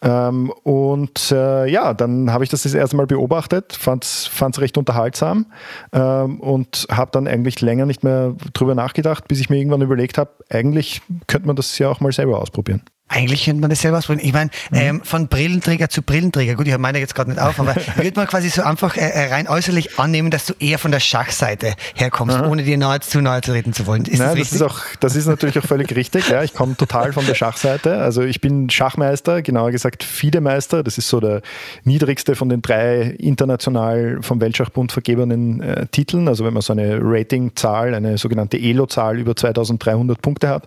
Ähm, 0.00 0.50
und 0.62 1.30
äh, 1.30 1.66
ja, 1.66 1.92
dann 1.92 2.32
habe 2.32 2.44
ich 2.44 2.50
das 2.50 2.62
das 2.62 2.74
erste 2.74 2.96
Mal 2.96 3.06
beobachtet, 3.06 3.72
fand 3.74 4.04
es 4.04 4.30
recht 4.58 4.78
unterhaltsam 4.78 5.46
ähm, 5.92 6.40
und 6.40 6.86
habe 6.90 7.10
dann 7.12 7.26
eigentlich 7.26 7.60
länger 7.60 7.84
nicht 7.86 8.04
mehr 8.04 8.34
drüber 8.54 8.74
nachgedacht, 8.74 9.28
bis 9.28 9.41
ich 9.42 9.50
mir 9.50 9.58
irgendwann 9.58 9.82
überlegt 9.82 10.18
habe, 10.18 10.30
eigentlich 10.48 11.02
könnte 11.26 11.46
man 11.46 11.56
das 11.56 11.78
ja 11.78 11.88
auch 11.88 12.00
mal 12.00 12.12
selber 12.12 12.40
ausprobieren. 12.40 12.82
Eigentlich 13.12 13.44
könnte 13.44 13.60
man 13.60 13.68
das 13.68 13.80
selber 13.80 13.98
ausprobieren. 13.98 14.26
Ich 14.26 14.32
meine, 14.32 14.50
mhm. 14.70 14.78
ähm, 14.78 15.00
von 15.04 15.28
Brillenträger 15.28 15.90
zu 15.90 16.02
Brillenträger, 16.02 16.54
gut, 16.54 16.66
ich 16.66 16.72
habe 16.72 16.80
meine 16.80 16.98
jetzt 16.98 17.14
gerade 17.14 17.30
nicht 17.30 17.40
auf, 17.40 17.60
aber 17.60 17.74
würde 17.96 18.12
man 18.16 18.26
quasi 18.26 18.48
so 18.48 18.62
einfach 18.62 18.96
äh, 18.96 19.00
äh, 19.00 19.32
rein 19.32 19.48
äußerlich 19.48 19.98
annehmen, 19.98 20.30
dass 20.30 20.46
du 20.46 20.54
eher 20.58 20.78
von 20.78 20.90
der 20.90 21.00
Schachseite 21.00 21.74
herkommst, 21.94 22.36
Aha. 22.36 22.48
ohne 22.48 22.62
dir 22.62 22.78
nahe, 22.78 23.00
zu 23.00 23.20
nahe 23.20 23.42
zu 23.42 23.52
reden 23.52 23.74
zu 23.74 23.86
wollen. 23.86 24.04
Ist 24.06 24.18
Nein, 24.18 24.38
das, 24.38 24.48
das, 24.48 24.52
ist 24.52 24.62
auch, 24.62 24.80
das 25.00 25.16
ist 25.16 25.26
natürlich 25.26 25.58
auch 25.58 25.64
völlig 25.64 25.94
richtig. 25.94 26.28
Ja, 26.28 26.42
ich 26.42 26.54
komme 26.54 26.76
total 26.76 27.12
von 27.12 27.26
der 27.26 27.34
Schachseite. 27.34 27.98
Also 27.98 28.22
ich 28.22 28.40
bin 28.40 28.70
Schachmeister, 28.70 29.42
genauer 29.42 29.72
gesagt 29.72 30.04
FIDE-Meister. 30.04 30.82
Das 30.82 30.96
ist 30.96 31.08
so 31.08 31.20
der 31.20 31.42
niedrigste 31.84 32.34
von 32.34 32.48
den 32.48 32.62
drei 32.62 33.14
international 33.18 34.18
vom 34.22 34.40
Weltschachbund 34.40 34.90
vergebenen 34.90 35.60
äh, 35.60 35.86
Titeln. 35.88 36.28
Also 36.28 36.44
wenn 36.44 36.54
man 36.54 36.62
so 36.62 36.72
eine 36.72 36.98
Ratingzahl, 37.02 37.94
eine 37.94 38.16
sogenannte 38.16 38.58
ELO-Zahl 38.58 39.18
über 39.18 39.36
2300 39.36 40.22
Punkte 40.22 40.48
hat, 40.48 40.66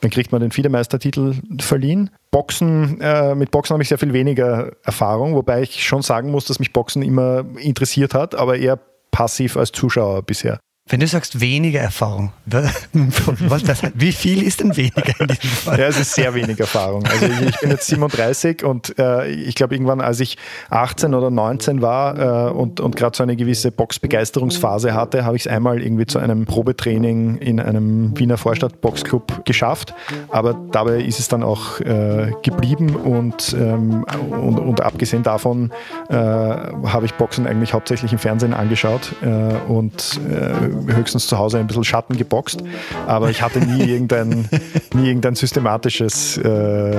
dann 0.00 0.10
kriegt 0.10 0.32
man 0.32 0.40
den 0.40 0.50
FIDE-Meistertitel 0.50 1.34
verliehen. 1.76 2.10
Boxen, 2.30 3.00
äh, 3.00 3.34
mit 3.34 3.50
Boxen 3.50 3.74
habe 3.74 3.82
ich 3.82 3.88
sehr 3.88 3.98
viel 3.98 4.12
weniger 4.12 4.72
Erfahrung, 4.82 5.34
wobei 5.34 5.62
ich 5.62 5.84
schon 5.84 6.02
sagen 6.02 6.30
muss, 6.30 6.46
dass 6.46 6.58
mich 6.58 6.72
Boxen 6.72 7.02
immer 7.02 7.44
interessiert 7.58 8.14
hat, 8.14 8.34
aber 8.34 8.56
eher 8.56 8.78
passiv 9.10 9.56
als 9.56 9.72
Zuschauer 9.72 10.22
bisher. 10.22 10.58
Wenn 10.88 11.00
du 11.00 11.08
sagst 11.08 11.40
weniger 11.40 11.80
Erfahrung, 11.80 12.30
was 12.46 13.64
das, 13.64 13.82
wie 13.94 14.12
viel 14.12 14.44
ist 14.44 14.60
denn 14.60 14.76
weniger 14.76 15.18
in 15.18 15.26
diesem 15.26 15.50
Fall? 15.50 15.80
Ja, 15.80 15.86
es 15.88 15.98
ist 15.98 16.14
sehr 16.14 16.32
wenig 16.32 16.60
Erfahrung. 16.60 17.04
Also 17.06 17.26
ich 17.26 17.58
bin 17.58 17.70
jetzt 17.70 17.88
37 17.88 18.62
und 18.62 18.96
äh, 18.96 19.26
ich 19.26 19.56
glaube 19.56 19.74
irgendwann, 19.74 20.00
als 20.00 20.20
ich 20.20 20.38
18 20.70 21.12
oder 21.14 21.28
19 21.28 21.82
war 21.82 22.50
äh, 22.50 22.52
und, 22.52 22.78
und 22.78 22.94
gerade 22.94 23.16
so 23.16 23.24
eine 23.24 23.34
gewisse 23.34 23.72
Boxbegeisterungsphase 23.72 24.94
hatte, 24.94 25.24
habe 25.24 25.34
ich 25.34 25.46
es 25.46 25.48
einmal 25.48 25.82
irgendwie 25.82 26.06
zu 26.06 26.20
einem 26.20 26.46
Probetraining 26.46 27.38
in 27.38 27.58
einem 27.58 28.16
Wiener 28.16 28.36
Vorstadt 28.36 28.80
Boxclub 28.80 29.44
geschafft. 29.44 29.92
Aber 30.28 30.54
dabei 30.70 31.00
ist 31.00 31.18
es 31.18 31.26
dann 31.26 31.42
auch 31.42 31.80
äh, 31.80 32.30
geblieben 32.44 32.94
und, 32.94 33.56
ähm, 33.58 34.04
und, 34.30 34.60
und, 34.60 34.80
abgesehen 34.82 35.24
davon 35.24 35.72
äh, 36.10 36.14
habe 36.14 37.06
ich 37.06 37.14
Boxen 37.14 37.48
eigentlich 37.48 37.72
hauptsächlich 37.74 38.12
im 38.12 38.20
Fernsehen 38.20 38.54
angeschaut 38.54 39.12
äh, 39.22 39.26
und 39.68 40.20
äh, 40.30 40.75
höchstens 40.86 41.26
zu 41.26 41.38
Hause 41.38 41.58
ein 41.58 41.66
bisschen 41.66 41.84
Schatten 41.84 42.16
geboxt, 42.16 42.62
aber 43.06 43.30
ich 43.30 43.42
hatte 43.42 43.60
nie 43.60 43.84
irgendein, 43.84 44.48
nie 44.94 45.08
irgendein 45.08 45.34
systematisches 45.34 46.36
äh, 46.38 46.96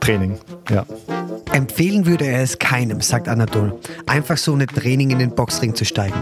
Training. 0.00 0.38
Ja. 0.68 0.84
Empfehlen 1.52 2.06
würde 2.06 2.26
er 2.26 2.42
es 2.42 2.58
keinem, 2.58 3.00
sagt 3.00 3.28
Anatol, 3.28 3.78
einfach 4.06 4.36
so 4.36 4.52
ohne 4.52 4.66
Training 4.66 5.10
in 5.10 5.18
den 5.18 5.34
Boxring 5.34 5.74
zu 5.74 5.84
steigen. 5.84 6.14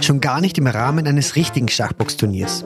Schon 0.00 0.20
gar 0.20 0.40
nicht 0.40 0.56
im 0.56 0.66
Rahmen 0.66 1.06
eines 1.06 1.36
richtigen 1.36 1.68
Schachboxturniers. 1.68 2.64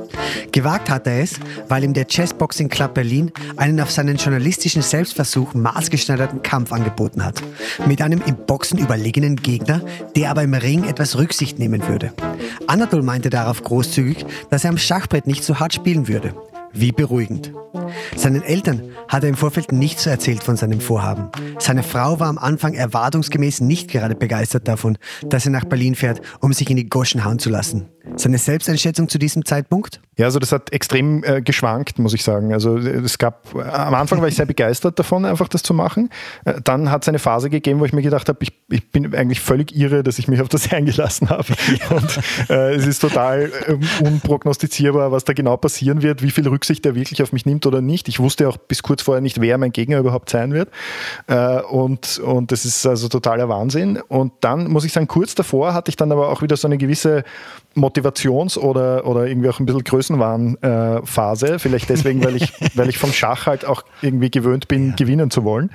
Gewagt 0.52 0.90
hat 0.90 1.09
er 1.09 1.23
es, 1.23 1.40
weil 1.68 1.83
ihm 1.83 1.92
der 1.92 2.06
Chessboxing 2.06 2.68
Club 2.68 2.94
Berlin 2.94 3.33
einen 3.56 3.80
auf 3.80 3.90
seinen 3.90 4.16
journalistischen 4.16 4.83
Selbstversuch 4.83 5.54
maßgeschneiderten 5.54 6.42
Kampf 6.42 6.73
angeboten 6.73 7.25
hat. 7.25 7.42
Mit 7.87 8.00
einem 8.00 8.23
im 8.25 8.37
Boxen 8.37 8.78
überlegenen 8.78 9.35
Gegner, 9.37 9.80
der 10.14 10.30
aber 10.30 10.42
im 10.44 10.54
Ring 10.54 10.85
etwas 10.85 11.18
Rücksicht 11.18 11.59
nehmen 11.59 11.87
würde. 11.88 12.12
Anatol 12.68 13.02
meinte 13.02 13.30
darauf 13.30 13.62
großzügig, 13.62 14.25
dass 14.50 14.64
er 14.64 14.71
am 14.71 14.78
Schachbrett 14.78 15.26
nicht 15.26 15.42
so 15.42 15.59
hart 15.59 15.75
spielen 15.75 16.06
würde. 16.06 16.35
Wie 16.75 16.93
beruhigend. 16.93 17.52
Seinen 18.16 18.43
Eltern 18.43 18.83
hat 19.09 19.23
er 19.23 19.28
im 19.28 19.37
Vorfeld 19.37 19.73
nichts 19.73 20.07
erzählt 20.07 20.43
von 20.43 20.57
seinem 20.57 20.81
Vorhaben. 20.81 21.28
Seine 21.59 21.83
Frau 21.83 22.21
war 22.21 22.28
am 22.28 22.38
Anfang 22.38 22.75
erwartungsgemäß 22.75 23.61
nicht 23.61 23.90
gerade 23.90 24.14
begeistert 24.14 24.69
davon, 24.69 24.99
dass 25.23 25.45
er 25.45 25.52
nach 25.52 25.64
Berlin 25.64 25.95
fährt, 25.95 26.21
um 26.40 26.52
sich 26.52 26.69
in 26.71 26.76
die 26.76 26.88
Goschen 26.88 27.25
hauen 27.25 27.38
zu 27.38 27.50
lassen. 27.50 27.88
Seine 28.16 28.38
Selbsteinschätzung 28.38 29.09
zu 29.09 29.19
diesem 29.19 29.45
Zeitpunkt? 29.45 30.00
Ja, 30.16 30.26
also 30.26 30.38
das 30.38 30.52
hat 30.52 30.73
extrem 30.73 31.25
äh, 31.25 31.40
geschwankt, 31.40 31.99
muss 31.99 32.12
ich 32.12 32.23
sagen. 32.23 32.52
Also 32.52 32.76
es 32.76 33.19
gab, 33.19 33.54
äh, 33.54 33.62
am 33.62 33.95
Anfang 33.95 34.21
war 34.21 34.28
ich 34.28 34.37
sehr 34.37 34.47
begeistert 34.47 34.99
davon, 34.99 35.25
einfach 35.25 35.49
das 35.49 35.62
zu 35.62 35.75
machen. 35.75 36.11
Äh, 36.45 36.61
dann 36.62 36.90
hat 36.90 37.02
es 37.02 37.09
eine 37.09 37.19
Phase 37.19 37.49
gegeben, 37.50 37.81
wo 37.81 37.85
ich 37.87 37.93
mir 37.93 38.02
gedacht 38.02 38.28
habe, 38.28 38.38
ich, 38.43 38.52
ich 38.71 38.90
bin 38.90 39.14
eigentlich 39.14 39.40
völlig 39.40 39.75
irre, 39.75 40.02
dass 40.02 40.19
ich 40.19 40.28
mich 40.28 40.40
auf 40.43 40.49
das 40.49 40.71
eingelassen 40.73 41.31
habe. 41.31 41.54
Und 41.90 42.21
äh, 42.50 42.75
es 42.75 42.87
ist 42.87 43.00
total 43.00 43.50
ähm, 43.66 43.81
unprognostizierbar, 44.02 45.11
was 45.11 45.25
da 45.25 45.33
genau 45.33 45.57
passieren 45.57 46.02
wird, 46.02 46.23
wie 46.23 46.31
viel 46.31 46.47
Rücksicht 46.47 46.63
er 46.71 46.94
wirklich 46.94 47.23
auf 47.23 47.33
mich 47.33 47.47
nimmt 47.47 47.66
oder 47.66 47.80
nicht. 47.80 48.09
Ich 48.09 48.21
wusste 48.21 48.49
auch 48.49 48.56
bis 48.56 48.83
kurz 48.83 49.02
vorher 49.02 49.21
nicht, 49.21 49.40
wer 49.40 49.59
mein 49.59 49.73
Gegner 49.73 49.99
überhaupt 49.99 50.30
sein 50.30 50.52
wird. 50.52 50.71
Äh, 51.26 51.61
und, 51.62 52.18
und 52.18 52.52
das 52.52 52.64
ist 52.64 52.87
also 52.87 53.09
totaler 53.09 53.49
Wahnsinn. 53.49 54.00
Und 54.09 54.33
dann 54.40 54.71
muss 54.71 54.85
ich 54.85 54.92
sagen, 54.92 55.09
kurz 55.09 55.35
davor 55.35 55.75
hatte 55.75 55.90
ich 55.90 55.97
dann 55.97 56.12
aber 56.12 56.28
auch 56.28 56.42
wieder 56.42 56.56
so 56.56 56.68
eine 56.68 56.78
gewisse 56.78 57.25
Motivations- 57.75 58.56
oder, 58.56 59.06
oder 59.06 59.26
irgendwie 59.26 59.49
auch 59.49 59.59
ein 59.59 59.66
bisschen 59.66 59.85
Größenwahn-Phase. 59.85 61.59
Vielleicht 61.59 61.88
deswegen, 61.88 62.25
weil 62.25 62.37
ich, 62.37 62.52
weil 62.75 62.88
ich 62.88 62.99
vom 62.99 63.12
Schach 63.12 63.47
halt 63.47 63.64
auch 63.64 63.83
irgendwie 64.00 64.30
gewöhnt 64.30 64.68
bin, 64.68 64.90
ja. 64.90 64.94
gewinnen 64.94 65.30
zu 65.30 65.44
wollen. 65.44 65.71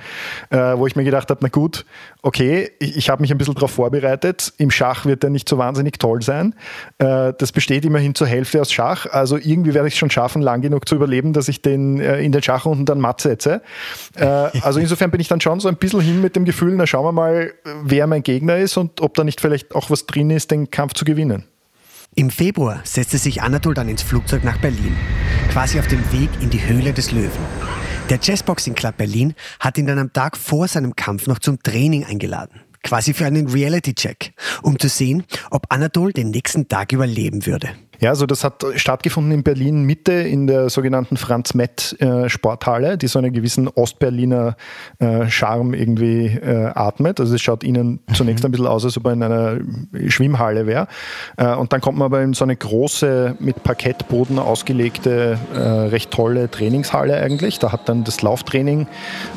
Äh, 0.50 0.58
wo 0.76 0.86
ich 0.86 0.96
mir 0.96 1.04
gedacht 1.04 1.30
habe, 1.30 1.40
na 1.42 1.48
gut, 1.48 1.84
okay, 2.22 2.70
ich, 2.78 2.96
ich 2.96 3.10
habe 3.10 3.20
mich 3.22 3.30
ein 3.30 3.38
bisschen 3.38 3.54
darauf 3.54 3.72
vorbereitet. 3.72 4.52
Im 4.58 4.70
Schach 4.70 5.04
wird 5.04 5.22
der 5.22 5.30
nicht 5.30 5.48
so 5.48 5.58
wahnsinnig 5.58 5.98
toll 5.98 6.22
sein. 6.22 6.54
Äh, 6.98 7.32
das 7.36 7.52
besteht 7.52 7.84
immerhin 7.84 8.14
zur 8.14 8.26
Hälfte 8.26 8.60
aus 8.60 8.72
Schach. 8.72 9.06
Also 9.06 9.36
irgendwie 9.36 9.74
werde 9.74 9.88
ich 9.88 9.94
es 9.94 9.98
schon 9.98 10.10
schaffen, 10.10 10.42
lang 10.42 10.60
genug 10.60 10.79
zu 10.86 10.94
überleben, 10.94 11.32
dass 11.32 11.48
ich 11.48 11.62
den 11.62 12.00
äh, 12.00 12.20
in 12.20 12.32
den 12.32 12.42
Schachrunden 12.42 12.86
dann 12.86 13.00
matt 13.00 13.20
setze. 13.20 13.62
Äh, 14.16 14.24
also 14.62 14.80
insofern 14.80 15.10
bin 15.10 15.20
ich 15.20 15.28
dann 15.28 15.40
schon 15.40 15.60
so 15.60 15.68
ein 15.68 15.76
bisschen 15.76 16.00
hin 16.00 16.20
mit 16.20 16.36
dem 16.36 16.44
Gefühl, 16.44 16.74
na 16.76 16.86
schauen 16.86 17.04
wir 17.04 17.12
mal, 17.12 17.52
wer 17.82 18.06
mein 18.06 18.22
Gegner 18.22 18.56
ist 18.56 18.76
und 18.76 19.00
ob 19.00 19.14
da 19.14 19.24
nicht 19.24 19.40
vielleicht 19.40 19.74
auch 19.74 19.90
was 19.90 20.06
drin 20.06 20.30
ist, 20.30 20.50
den 20.50 20.70
Kampf 20.70 20.94
zu 20.94 21.04
gewinnen. 21.04 21.44
Im 22.16 22.30
Februar 22.30 22.80
setzte 22.84 23.18
sich 23.18 23.40
Anatol 23.40 23.74
dann 23.74 23.88
ins 23.88 24.02
Flugzeug 24.02 24.42
nach 24.42 24.58
Berlin, 24.58 24.96
quasi 25.52 25.78
auf 25.78 25.86
dem 25.86 26.00
Weg 26.12 26.28
in 26.40 26.50
die 26.50 26.66
Höhle 26.66 26.92
des 26.92 27.12
Löwen. 27.12 27.30
Der 28.08 28.18
Jazzboxing 28.20 28.74
Club 28.74 28.96
Berlin 28.96 29.34
hat 29.60 29.78
ihn 29.78 29.86
dann 29.86 30.00
am 30.00 30.12
Tag 30.12 30.36
vor 30.36 30.66
seinem 30.66 30.96
Kampf 30.96 31.28
noch 31.28 31.38
zum 31.38 31.62
Training 31.62 32.04
eingeladen, 32.04 32.62
quasi 32.82 33.14
für 33.14 33.26
einen 33.26 33.48
Reality-Check, 33.48 34.32
um 34.62 34.76
zu 34.76 34.88
sehen, 34.88 35.22
ob 35.52 35.66
Anatol 35.68 36.12
den 36.12 36.30
nächsten 36.30 36.66
Tag 36.66 36.92
überleben 36.92 37.46
würde. 37.46 37.68
Ja, 38.00 38.10
also 38.10 38.24
das 38.24 38.44
hat 38.44 38.64
stattgefunden 38.76 39.32
in 39.32 39.42
Berlin 39.42 39.82
Mitte 39.82 40.12
in 40.12 40.46
der 40.46 40.70
sogenannten 40.70 41.18
Franz 41.18 41.52
Mett 41.52 41.96
äh, 42.00 42.30
Sporthalle, 42.30 42.96
die 42.96 43.08
so 43.08 43.18
einen 43.18 43.32
gewissen 43.32 43.68
Ostberliner 43.68 44.56
äh, 44.98 45.28
Charme 45.28 45.74
irgendwie 45.74 46.26
äh, 46.26 46.70
atmet. 46.74 47.20
Also 47.20 47.34
es 47.34 47.42
schaut 47.42 47.62
ihnen 47.62 48.00
mhm. 48.06 48.14
zunächst 48.14 48.44
ein 48.44 48.52
bisschen 48.52 48.66
aus, 48.66 48.86
als 48.86 48.96
ob 48.96 49.04
er 49.04 49.12
in 49.12 49.22
einer 49.22 49.58
Schwimmhalle 50.08 50.66
wäre. 50.66 50.88
Äh, 51.36 51.54
und 51.54 51.74
dann 51.74 51.82
kommt 51.82 51.98
man 51.98 52.06
aber 52.06 52.22
in 52.22 52.32
so 52.32 52.44
eine 52.44 52.56
große, 52.56 53.36
mit 53.38 53.62
Parkettboden 53.62 54.38
ausgelegte, 54.38 55.38
äh, 55.54 55.58
recht 55.58 56.10
tolle 56.10 56.50
Trainingshalle 56.50 57.20
eigentlich. 57.20 57.58
Da 57.58 57.70
hat 57.70 57.88
dann 57.88 58.04
das 58.04 58.22
Lauftraining 58.22 58.86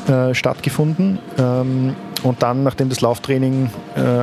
äh, 0.08 0.32
stattgefunden. 0.34 1.18
Ähm, 1.38 1.94
und 2.22 2.42
dann, 2.42 2.62
nachdem 2.62 2.88
das 2.88 3.02
Lauftraining 3.02 3.68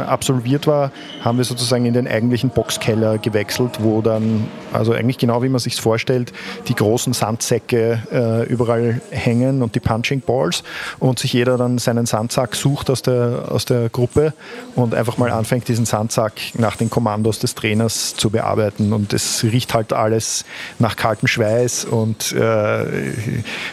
absolviert 0.07 0.65
war, 0.65 0.91
haben 1.23 1.37
wir 1.37 1.45
sozusagen 1.45 1.85
in 1.85 1.93
den 1.93 2.07
eigentlichen 2.07 2.49
Boxkeller 2.49 3.19
gewechselt, 3.19 3.77
wo 3.79 4.01
dann, 4.01 4.30
also 4.73 4.93
eigentlich 4.93 5.17
genau 5.17 5.43
wie 5.43 5.49
man 5.49 5.59
sich 5.59 5.79
vorstellt, 5.79 6.31
die 6.67 6.75
großen 6.75 7.13
Sandsäcke 7.13 8.01
äh, 8.11 8.45
überall 8.47 9.01
hängen 9.09 9.61
und 9.61 9.75
die 9.75 9.79
Punching 9.79 10.21
Balls 10.21 10.63
und 10.99 11.19
sich 11.19 11.33
jeder 11.33 11.57
dann 11.57 11.77
seinen 11.77 12.05
Sandsack 12.05 12.55
sucht 12.55 12.89
aus 12.89 13.01
der, 13.01 13.45
aus 13.49 13.65
der 13.65 13.89
Gruppe 13.89 14.33
und 14.75 14.93
einfach 14.95 15.17
mal 15.17 15.31
anfängt, 15.31 15.67
diesen 15.67 15.85
Sandsack 15.85 16.33
nach 16.57 16.75
den 16.75 16.89
Kommandos 16.89 17.39
des 17.39 17.55
Trainers 17.55 18.15
zu 18.15 18.29
bearbeiten. 18.29 18.93
Und 18.93 19.13
es 19.13 19.43
riecht 19.43 19.73
halt 19.73 19.93
alles 19.93 20.45
nach 20.79 20.95
kaltem 20.95 21.27
Schweiß 21.27 21.85
und 21.85 22.33
äh, 22.33 23.13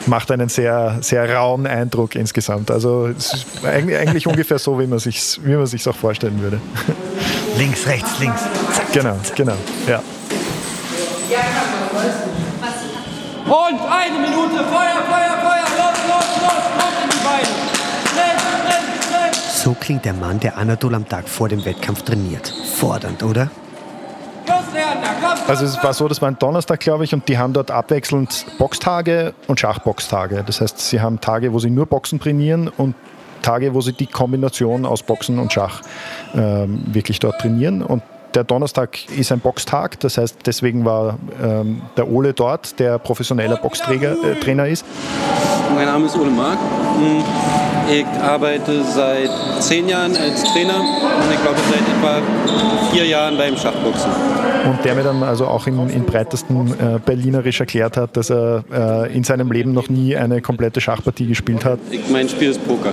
macht 0.07 0.31
einen 0.31 0.49
sehr, 0.49 0.99
sehr 1.01 1.33
rauen 1.35 1.67
Eindruck 1.67 2.15
insgesamt. 2.15 2.71
Also 2.71 3.07
es 3.07 3.35
ist 3.35 3.65
eigentlich, 3.65 4.27
ungefähr 4.27 4.59
so, 4.59 4.79
wie 4.79 4.87
man 4.87 4.99
sich 4.99 5.39
sich's 5.65 5.87
auch 5.87 5.97
vorstellen 5.97 6.41
würde. 6.41 6.61
Links, 7.57 7.87
rechts, 7.87 8.19
links. 8.21 8.43
Zack, 8.73 8.93
genau, 8.93 9.17
genau, 9.35 9.57
ja. 9.87 10.03
Und 13.49 13.81
eine 13.81 14.19
Minute, 14.19 14.63
Feuer, 14.65 15.01
Feuer, 15.09 15.39
Feuer, 15.41 15.65
los, 15.79 15.99
los, 16.07 16.27
los, 16.43 16.65
los 16.77 16.95
in 17.03 17.09
die 17.09 17.25
Beine. 17.25 17.47
Schnell, 18.13 18.37
schnell, 18.61 18.83
schnell. 19.09 19.33
So 19.55 19.75
klingt 19.81 20.05
der 20.05 20.13
Mann, 20.13 20.39
der 20.39 20.59
Anatol 20.59 20.95
am 20.95 21.09
Tag 21.09 21.27
vor 21.27 21.49
dem 21.49 21.65
Wettkampf 21.65 22.03
trainiert. 22.03 22.53
Fordernd, 22.77 23.23
oder? 23.23 23.51
Also 25.47 25.65
es 25.65 25.83
war 25.83 25.95
so, 25.95 26.09
das 26.09 26.21
war 26.21 26.29
ein 26.29 26.39
Donnerstag, 26.39 26.81
glaube 26.81 27.05
ich, 27.05 27.15
und 27.15 27.27
die 27.27 27.39
haben 27.39 27.55
dort 27.55 27.71
abwechselnd 27.71 28.45
Boxtage 28.59 29.33
und 29.47 29.59
Schachboxtage. 29.59 30.45
Das 30.45 30.61
heißt, 30.61 30.79
sie 30.79 31.01
haben 31.01 31.21
Tage, 31.21 31.55
wo 31.55 31.59
sie 31.59 31.71
nur 31.71 31.87
Boxen 31.87 32.21
trainieren 32.21 32.69
und 32.69 32.95
Tage, 33.41 33.73
wo 33.73 33.81
sie 33.81 33.93
die 33.93 34.07
Kombination 34.07 34.85
aus 34.85 35.03
Boxen 35.03 35.39
und 35.39 35.55
Schach 35.55 35.81
ähm, 36.35 36.83
wirklich 36.87 37.19
dort 37.19 37.41
trainieren. 37.41 37.83
Und 37.83 38.03
der 38.35 38.45
Donnerstag 38.45 38.99
ist 39.17 39.33
ein 39.33 39.41
Boxtag, 39.41 40.01
das 40.01 40.19
heißt, 40.19 40.39
deswegen 40.47 40.85
war 40.85 41.19
ähm, 41.43 41.83
der 41.97 42.11
Ole 42.11 42.33
dort, 42.33 42.79
der 42.79 42.99
professioneller 42.99 43.57
Boxtrainer 43.57 44.65
äh, 44.67 44.73
ist. 44.73 44.85
Mein 45.75 45.87
Name 45.87 46.07
ist 46.07 46.17
Ole 46.17 46.31
Mark. 46.31 46.59
Hm, 46.97 47.25
ich 47.91 48.07
arbeite 48.23 48.83
seit 48.85 49.31
zehn 49.61 49.89
Jahren 49.89 50.15
als 50.17 50.45
Trainer 50.45 50.79
und 50.79 51.33
ich 51.33 51.41
glaube 51.41 51.59
seit 51.71 51.81
etwa 51.81 52.23
vier 52.93 53.07
Jahren 53.07 53.37
beim 53.37 53.57
Schachboxen. 53.57 54.11
Und 54.69 54.85
der 54.85 54.95
mir 54.95 55.03
dann 55.03 55.23
also 55.23 55.47
auch 55.47 55.67
in, 55.67 55.89
in 55.89 56.05
breitesten 56.05 56.73
äh, 56.73 56.99
Berlinerisch 57.05 57.61
erklärt 57.61 57.97
hat, 57.97 58.17
dass 58.17 58.31
er 58.31 58.65
äh, 58.71 59.17
in 59.17 59.25
seinem 59.25 59.51
Leben 59.51 59.73
noch 59.73 59.89
nie 59.89 60.17
eine 60.17 60.43
komplette 60.43 60.81
Schachpartie 60.81 61.27
gespielt 61.27 61.65
hat. 61.65 61.79
Ich, 61.91 62.09
mein 62.11 62.29
Spiel 62.29 62.51
ist 62.51 62.67
Poker. 62.67 62.93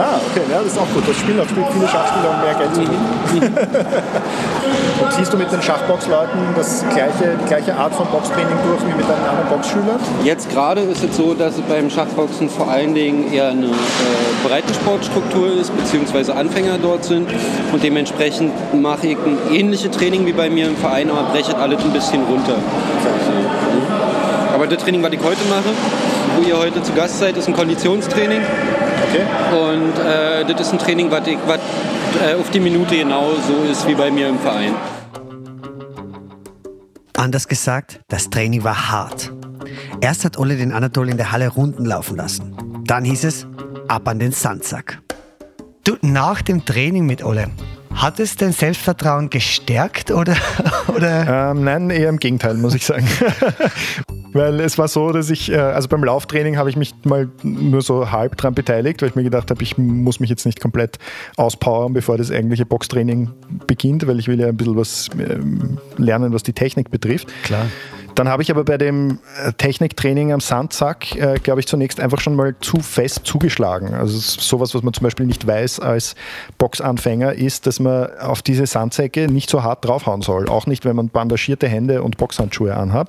Ah, 0.00 0.16
okay, 0.30 0.40
ja, 0.50 0.62
das 0.62 0.72
ist 0.72 0.78
auch 0.78 0.88
gut. 0.94 1.06
Das 1.06 1.16
Spielen 1.16 1.38
auch 1.40 1.44
viele 1.44 1.86
Schachspieler, 1.86 2.30
um 2.30 2.40
mehr 2.40 2.54
Geld 2.54 2.74
zu 2.74 2.80
verdienen. 2.80 3.58
und 5.02 5.12
siehst 5.12 5.30
du 5.30 5.36
mit 5.36 5.52
den 5.52 5.60
Schachboxleuten 5.60 6.40
das 6.56 6.86
gleiche, 6.88 7.36
die 7.42 7.46
gleiche 7.46 7.74
Art 7.76 7.94
von 7.94 8.06
Boxtraining 8.06 8.56
durch 8.64 8.80
wie 8.80 8.96
mit 8.96 9.06
deinen 9.06 9.24
anderen 9.28 9.48
Boxschülern? 9.50 10.00
Jetzt 10.24 10.48
gerade 10.48 10.80
ist 10.80 11.04
es 11.04 11.14
so, 11.14 11.34
dass 11.34 11.56
es 11.56 11.62
beim 11.62 11.90
Schachboxen 11.90 12.48
vor 12.48 12.70
allen 12.70 12.94
Dingen 12.94 13.30
eher 13.30 13.48
eine 13.48 13.66
äh, 13.66 14.48
Breitensportstruktur 14.48 15.52
ist, 15.60 15.76
beziehungsweise 15.76 16.34
Anfänger 16.34 16.78
dort 16.80 17.04
sind. 17.04 17.28
Und 17.70 17.82
dementsprechend 17.82 18.52
mache 18.80 19.08
ich 19.08 19.18
ein 19.18 19.38
ähnliches 19.52 19.90
Training 19.90 20.24
wie 20.24 20.32
bei 20.32 20.48
mir 20.48 20.66
im 20.66 20.76
Verein, 20.78 21.10
aber 21.10 21.24
breche 21.24 21.54
alles 21.58 21.82
ein 21.84 21.92
bisschen 21.92 22.22
runter. 22.24 22.54
Aber 24.54 24.66
das 24.66 24.82
Training, 24.82 25.02
was 25.02 25.12
ich 25.12 25.20
heute 25.20 25.44
mache, 25.50 25.74
wo 26.36 26.42
ihr 26.42 26.56
heute 26.56 26.82
zu 26.82 26.92
Gast 26.94 27.18
seid, 27.18 27.36
ist 27.36 27.48
ein 27.48 27.54
Konditionstraining. 27.54 28.40
Okay. 29.10 29.26
Und 29.50 29.98
äh, 29.98 30.44
das 30.44 30.68
ist 30.68 30.72
ein 30.72 30.78
Training, 30.78 31.10
was, 31.10 31.26
äh, 31.26 32.34
auf 32.38 32.50
die 32.50 32.60
Minute 32.60 32.96
genau 32.96 33.32
so 33.34 33.68
ist 33.68 33.86
wie 33.88 33.94
bei 33.94 34.10
mir 34.10 34.28
im 34.28 34.38
Verein. 34.38 34.74
Anders 37.16 37.48
gesagt, 37.48 38.00
das 38.08 38.30
Training 38.30 38.62
war 38.62 38.90
hart. 38.90 39.32
Erst 40.00 40.24
hat 40.24 40.38
Olle 40.38 40.56
den 40.56 40.72
Anatol 40.72 41.08
in 41.08 41.16
der 41.16 41.32
Halle 41.32 41.48
Runden 41.48 41.84
laufen 41.84 42.16
lassen. 42.16 42.56
Dann 42.86 43.04
hieß 43.04 43.24
es, 43.24 43.46
ab 43.88 44.06
an 44.06 44.20
den 44.20 44.32
Sandsack. 44.32 45.02
Du, 45.84 45.96
nach 46.02 46.40
dem 46.40 46.64
Training 46.64 47.04
mit 47.04 47.24
Olle, 47.24 47.48
hat 47.94 48.20
es 48.20 48.36
dein 48.36 48.52
Selbstvertrauen 48.52 49.30
gestärkt 49.30 50.10
oder? 50.10 50.36
oder? 50.88 51.50
Ähm, 51.50 51.64
nein, 51.64 51.90
eher 51.90 52.08
im 52.08 52.18
Gegenteil, 52.18 52.54
muss 52.54 52.74
ich 52.74 52.84
sagen. 52.86 53.06
weil 54.32 54.60
es 54.60 54.78
war 54.78 54.88
so, 54.88 55.10
dass 55.12 55.30
ich, 55.30 55.50
äh, 55.50 55.56
also 55.56 55.88
beim 55.88 56.04
Lauftraining 56.04 56.56
habe 56.56 56.70
ich 56.70 56.76
mich 56.76 56.94
mal 57.04 57.28
nur 57.42 57.82
so 57.82 58.10
halb 58.10 58.36
dran 58.36 58.54
beteiligt, 58.54 59.02
weil 59.02 59.08
ich 59.08 59.14
mir 59.14 59.24
gedacht 59.24 59.50
habe, 59.50 59.62
ich 59.62 59.76
muss 59.78 60.20
mich 60.20 60.30
jetzt 60.30 60.46
nicht 60.46 60.60
komplett 60.60 60.98
auspowern, 61.36 61.92
bevor 61.92 62.18
das 62.18 62.30
eigentliche 62.30 62.66
Boxtraining 62.66 63.30
beginnt, 63.66 64.06
weil 64.06 64.18
ich 64.18 64.28
will 64.28 64.38
ja 64.40 64.48
ein 64.48 64.56
bisschen 64.56 64.76
was 64.76 65.08
ähm, 65.18 65.78
lernen, 65.96 66.32
was 66.32 66.42
die 66.42 66.52
Technik 66.52 66.90
betrifft. 66.90 67.28
Klar. 67.44 67.66
Dann 68.14 68.28
habe 68.28 68.42
ich 68.42 68.50
aber 68.50 68.64
bei 68.64 68.78
dem 68.78 69.18
äh, 69.44 69.52
Techniktraining 69.52 70.32
am 70.32 70.40
Sandsack, 70.40 71.14
äh, 71.16 71.38
glaube 71.42 71.60
ich, 71.60 71.66
zunächst 71.66 72.00
einfach 72.00 72.20
schon 72.20 72.34
mal 72.34 72.54
zu 72.60 72.80
fest 72.80 73.20
zugeschlagen. 73.24 73.94
Also 73.94 74.18
sowas, 74.18 74.74
was 74.74 74.82
man 74.82 74.92
zum 74.92 75.04
Beispiel 75.04 75.26
nicht 75.26 75.46
weiß 75.46 75.80
als 75.80 76.14
Boxanfänger, 76.58 77.34
ist, 77.34 77.66
dass 77.66 77.80
man 77.80 78.08
auf 78.18 78.42
diese 78.42 78.66
Sandsäcke 78.66 79.30
nicht 79.30 79.50
so 79.50 79.62
hart 79.62 79.84
draufhauen 79.84 80.22
soll. 80.22 80.48
Auch 80.48 80.66
nicht, 80.66 80.84
wenn 80.84 80.96
man 80.96 81.08
bandagierte 81.08 81.68
Hände 81.68 82.02
und 82.02 82.16
Boxhandschuhe 82.16 82.76
anhat. 82.76 83.08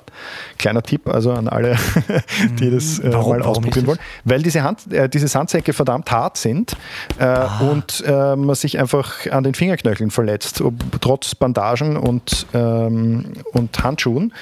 Kleiner 0.58 0.82
Tipp 0.82 1.08
also 1.08 1.32
an 1.32 1.48
alle, 1.48 1.76
die 2.60 2.70
das 2.70 2.98
äh, 2.98 3.12
warum, 3.12 3.38
mal 3.38 3.42
ausprobieren 3.42 3.86
wollen. 3.86 3.98
Weil 4.24 4.42
diese, 4.42 4.62
Hand, 4.62 4.92
äh, 4.92 5.08
diese 5.08 5.28
Sandsäcke 5.28 5.72
verdammt 5.72 6.10
hart 6.10 6.36
sind 6.36 6.76
äh, 7.18 7.24
ah. 7.24 7.60
und 7.70 8.02
äh, 8.06 8.36
man 8.36 8.54
sich 8.54 8.78
einfach 8.78 9.26
an 9.30 9.44
den 9.44 9.54
Fingerknöcheln 9.54 10.10
verletzt, 10.10 10.60
ob, 10.60 10.74
trotz 11.00 11.34
Bandagen 11.34 11.96
und, 11.96 12.46
ähm, 12.54 13.32
und 13.52 13.82
Handschuhen. 13.82 14.32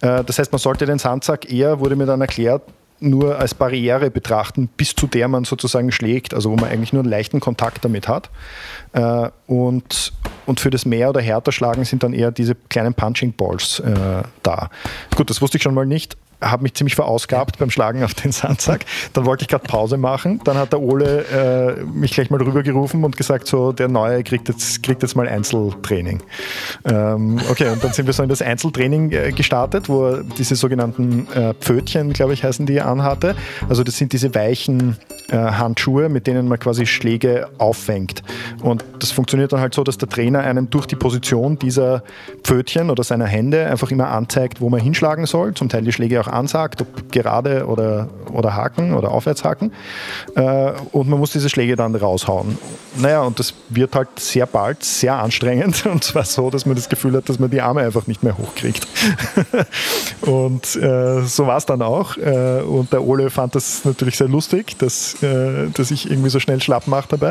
Äh, 0.00 0.19
das 0.22 0.38
heißt, 0.38 0.52
man 0.52 0.58
sollte 0.58 0.86
den 0.86 0.98
Sandsack 0.98 1.50
eher, 1.50 1.80
wurde 1.80 1.96
mir 1.96 2.06
dann 2.06 2.20
erklärt, 2.20 2.62
nur 3.00 3.38
als 3.38 3.54
Barriere 3.54 4.10
betrachten, 4.10 4.68
bis 4.76 4.94
zu 4.94 5.06
der 5.06 5.26
man 5.28 5.44
sozusagen 5.44 5.90
schlägt, 5.90 6.34
also 6.34 6.50
wo 6.50 6.56
man 6.56 6.70
eigentlich 6.70 6.92
nur 6.92 7.02
einen 7.02 7.10
leichten 7.10 7.40
Kontakt 7.40 7.84
damit 7.84 8.08
hat. 8.08 8.30
Äh, 8.92 9.30
und, 9.46 10.12
und 10.46 10.60
für 10.60 10.70
das 10.70 10.84
mehr 10.84 11.08
oder 11.08 11.20
härter 11.20 11.52
schlagen 11.52 11.84
sind 11.84 12.02
dann 12.02 12.12
eher 12.12 12.30
diese 12.30 12.54
kleinen 12.54 12.94
Punching 12.94 13.32
Balls 13.32 13.80
äh, 13.80 14.22
da. 14.42 14.70
Gut, 15.16 15.30
das 15.30 15.40
wusste 15.40 15.56
ich 15.56 15.62
schon 15.62 15.74
mal 15.74 15.86
nicht. 15.86 16.16
Habe 16.40 16.62
mich 16.62 16.74
ziemlich 16.74 16.94
verausgabt 16.94 17.58
beim 17.58 17.70
Schlagen 17.70 18.02
auf 18.02 18.14
den 18.14 18.32
Sandsack. 18.32 18.86
Dann 19.12 19.26
wollte 19.26 19.42
ich 19.42 19.48
gerade 19.48 19.66
Pause 19.66 19.96
machen. 19.96 20.40
Dann 20.44 20.56
hat 20.56 20.72
der 20.72 20.80
Ole 20.80 21.24
äh, 21.78 21.84
mich 21.84 22.12
gleich 22.12 22.30
mal 22.30 22.40
rübergerufen 22.40 23.04
und 23.04 23.16
gesagt, 23.16 23.46
so 23.46 23.72
der 23.72 23.88
Neue 23.88 24.22
kriegt 24.24 24.48
jetzt, 24.48 24.82
kriegt 24.82 25.02
jetzt 25.02 25.16
mal 25.16 25.28
Einzeltraining. 25.28 26.22
Ähm, 26.84 27.40
okay, 27.50 27.68
und 27.68 27.82
dann 27.84 27.92
sind 27.92 28.06
wir 28.06 28.12
so 28.12 28.22
in 28.22 28.28
das 28.28 28.42
Einzeltraining 28.42 29.12
äh, 29.12 29.32
gestartet, 29.32 29.88
wo 29.88 30.06
er 30.06 30.24
diese 30.24 30.56
sogenannten 30.56 31.28
äh, 31.34 31.54
Pfötchen, 31.54 32.12
glaube 32.12 32.32
ich, 32.32 32.44
heißen 32.44 32.66
die, 32.66 32.80
anhatte. 32.80 33.34
Also 33.68 33.84
das 33.84 33.96
sind 33.96 34.12
diese 34.12 34.34
weichen 34.34 34.96
äh, 35.28 35.36
Handschuhe, 35.36 36.08
mit 36.08 36.26
denen 36.26 36.48
man 36.48 36.58
quasi 36.58 36.86
Schläge 36.86 37.48
auffängt. 37.58 38.22
Und 38.62 38.84
das 38.98 39.12
funktioniert 39.12 39.52
dann 39.52 39.60
halt 39.60 39.74
so, 39.74 39.84
dass 39.84 39.98
der 39.98 40.08
Trainer 40.08 40.40
einem 40.40 40.70
durch 40.70 40.86
die 40.86 40.96
Position 40.96 41.58
dieser 41.58 42.02
Pfötchen 42.42 42.90
oder 42.90 43.04
seiner 43.04 43.26
Hände 43.26 43.66
einfach 43.66 43.90
immer 43.90 44.08
anzeigt, 44.08 44.60
wo 44.60 44.68
man 44.68 44.80
hinschlagen 44.80 45.26
soll, 45.26 45.54
zum 45.54 45.68
Teil 45.68 45.82
die 45.82 45.92
Schläge 45.92 46.20
auch 46.20 46.28
ansagt, 46.30 46.82
ob 46.82 47.12
gerade 47.12 47.66
oder, 47.66 48.08
oder 48.32 48.54
Haken 48.54 48.94
oder 48.94 49.10
Aufwärtshaken. 49.10 49.72
Äh, 50.34 50.72
und 50.92 51.08
man 51.08 51.18
muss 51.18 51.32
diese 51.32 51.48
Schläge 51.48 51.76
dann 51.76 51.94
raushauen. 51.94 52.58
Naja, 52.96 53.22
und 53.22 53.38
das 53.38 53.54
wird 53.68 53.94
halt 53.94 54.08
sehr 54.18 54.46
bald 54.46 54.82
sehr 54.82 55.14
anstrengend 55.14 55.86
und 55.90 56.04
zwar 56.04 56.24
so, 56.24 56.50
dass 56.50 56.66
man 56.66 56.76
das 56.76 56.88
Gefühl 56.88 57.16
hat, 57.16 57.28
dass 57.28 57.38
man 57.38 57.50
die 57.50 57.60
Arme 57.60 57.82
einfach 57.82 58.06
nicht 58.06 58.22
mehr 58.22 58.36
hochkriegt. 58.36 58.86
und 60.22 60.76
äh, 60.76 61.22
so 61.22 61.46
war 61.46 61.56
es 61.56 61.66
dann 61.66 61.82
auch. 61.82 62.16
Äh, 62.16 62.62
und 62.62 62.92
der 62.92 63.02
Ole 63.02 63.30
fand 63.30 63.54
das 63.54 63.84
natürlich 63.84 64.16
sehr 64.16 64.28
lustig, 64.28 64.76
dass, 64.78 65.22
äh, 65.22 65.68
dass 65.72 65.90
ich 65.90 66.10
irgendwie 66.10 66.30
so 66.30 66.40
schnell 66.40 66.60
schlapp 66.60 66.86
mache 66.86 67.08
dabei. 67.10 67.30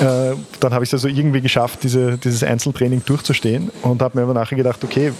Äh, 0.00 0.36
dann 0.60 0.72
habe 0.72 0.84
ich 0.84 0.90
es 0.90 0.94
also 0.94 1.08
irgendwie 1.08 1.40
geschafft, 1.40 1.80
diese, 1.82 2.18
dieses 2.18 2.42
Einzeltraining 2.42 3.02
durchzustehen 3.04 3.70
und 3.82 4.00
habe 4.02 4.18
mir 4.18 4.24
aber 4.24 4.34
nachher 4.34 4.56
gedacht, 4.56 4.82
okay, 4.84 5.12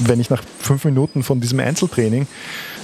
wenn 0.00 0.20
ich 0.20 0.30
nach 0.30 0.42
fünf 0.58 0.84
Minuten 0.84 1.22
von 1.22 1.40
diesem 1.40 1.60
Einzeltraining 1.60 2.26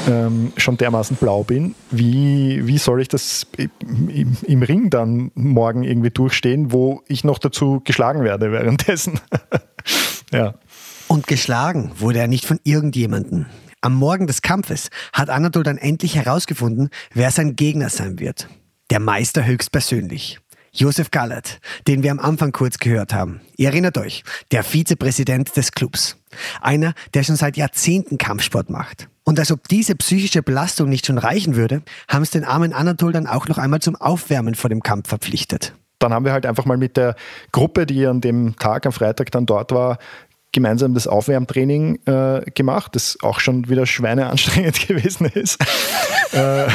ähm, 0.08 0.52
schon 0.56 0.76
dermaßen 0.76 1.16
blau 1.16 1.44
bin, 1.44 1.74
wie, 1.90 2.66
wie 2.66 2.78
soll 2.78 3.00
ich 3.00 3.08
das 3.08 3.46
im, 3.56 4.36
im, 4.42 4.62
Ring 4.62 4.90
dann 4.90 5.30
morgen 5.34 5.82
irgendwie 5.82 6.10
durchstehen, 6.10 6.72
wo 6.72 7.02
ich 7.06 7.24
noch 7.24 7.38
dazu 7.38 7.80
geschlagen 7.84 8.24
werde 8.24 8.52
währenddessen? 8.52 9.20
ja. 10.32 10.54
Und 11.08 11.26
geschlagen 11.26 11.92
wurde 11.98 12.20
er 12.20 12.28
nicht 12.28 12.46
von 12.46 12.58
irgendjemandem. 12.64 13.46
Am 13.80 13.94
Morgen 13.94 14.26
des 14.26 14.40
Kampfes 14.40 14.88
hat 15.12 15.28
Anatol 15.28 15.62
dann 15.62 15.76
endlich 15.76 16.16
herausgefunden, 16.16 16.88
wer 17.12 17.30
sein 17.30 17.54
Gegner 17.54 17.90
sein 17.90 18.18
wird. 18.18 18.48
Der 18.90 18.98
Meister 18.98 19.44
höchstpersönlich. 19.44 20.40
Josef 20.74 21.12
Gallert, 21.12 21.60
den 21.86 22.02
wir 22.02 22.10
am 22.10 22.18
Anfang 22.18 22.50
kurz 22.50 22.78
gehört 22.78 23.14
haben. 23.14 23.40
Ihr 23.56 23.68
erinnert 23.68 23.96
euch, 23.96 24.24
der 24.50 24.64
Vizepräsident 24.64 25.56
des 25.56 25.70
Clubs. 25.72 26.16
Einer, 26.60 26.94
der 27.14 27.22
schon 27.22 27.36
seit 27.36 27.56
Jahrzehnten 27.56 28.18
Kampfsport 28.18 28.70
macht. 28.70 29.08
Und 29.22 29.38
als 29.38 29.52
ob 29.52 29.68
diese 29.68 29.94
psychische 29.94 30.42
Belastung 30.42 30.88
nicht 30.88 31.06
schon 31.06 31.18
reichen 31.18 31.54
würde, 31.54 31.82
haben 32.08 32.22
es 32.22 32.30
den 32.30 32.44
armen 32.44 32.72
Anatol 32.72 33.12
dann 33.12 33.28
auch 33.28 33.46
noch 33.46 33.56
einmal 33.56 33.80
zum 33.80 33.94
Aufwärmen 33.94 34.56
vor 34.56 34.68
dem 34.68 34.82
Kampf 34.82 35.08
verpflichtet. 35.08 35.74
Dann 36.00 36.12
haben 36.12 36.24
wir 36.24 36.32
halt 36.32 36.44
einfach 36.44 36.64
mal 36.64 36.76
mit 36.76 36.96
der 36.96 37.14
Gruppe, 37.52 37.86
die 37.86 38.04
an 38.04 38.20
dem 38.20 38.56
Tag, 38.56 38.84
am 38.84 38.92
Freitag 38.92 39.30
dann 39.30 39.46
dort 39.46 39.70
war, 39.70 39.98
gemeinsam 40.50 40.92
das 40.92 41.06
Aufwärmtraining 41.06 42.00
äh, 42.06 42.42
gemacht, 42.54 42.96
das 42.96 43.18
auch 43.22 43.40
schon 43.40 43.68
wieder 43.68 43.86
schweineanstrengend 43.86 44.88
gewesen 44.88 45.26
ist. 45.26 45.60
äh, 46.32 46.66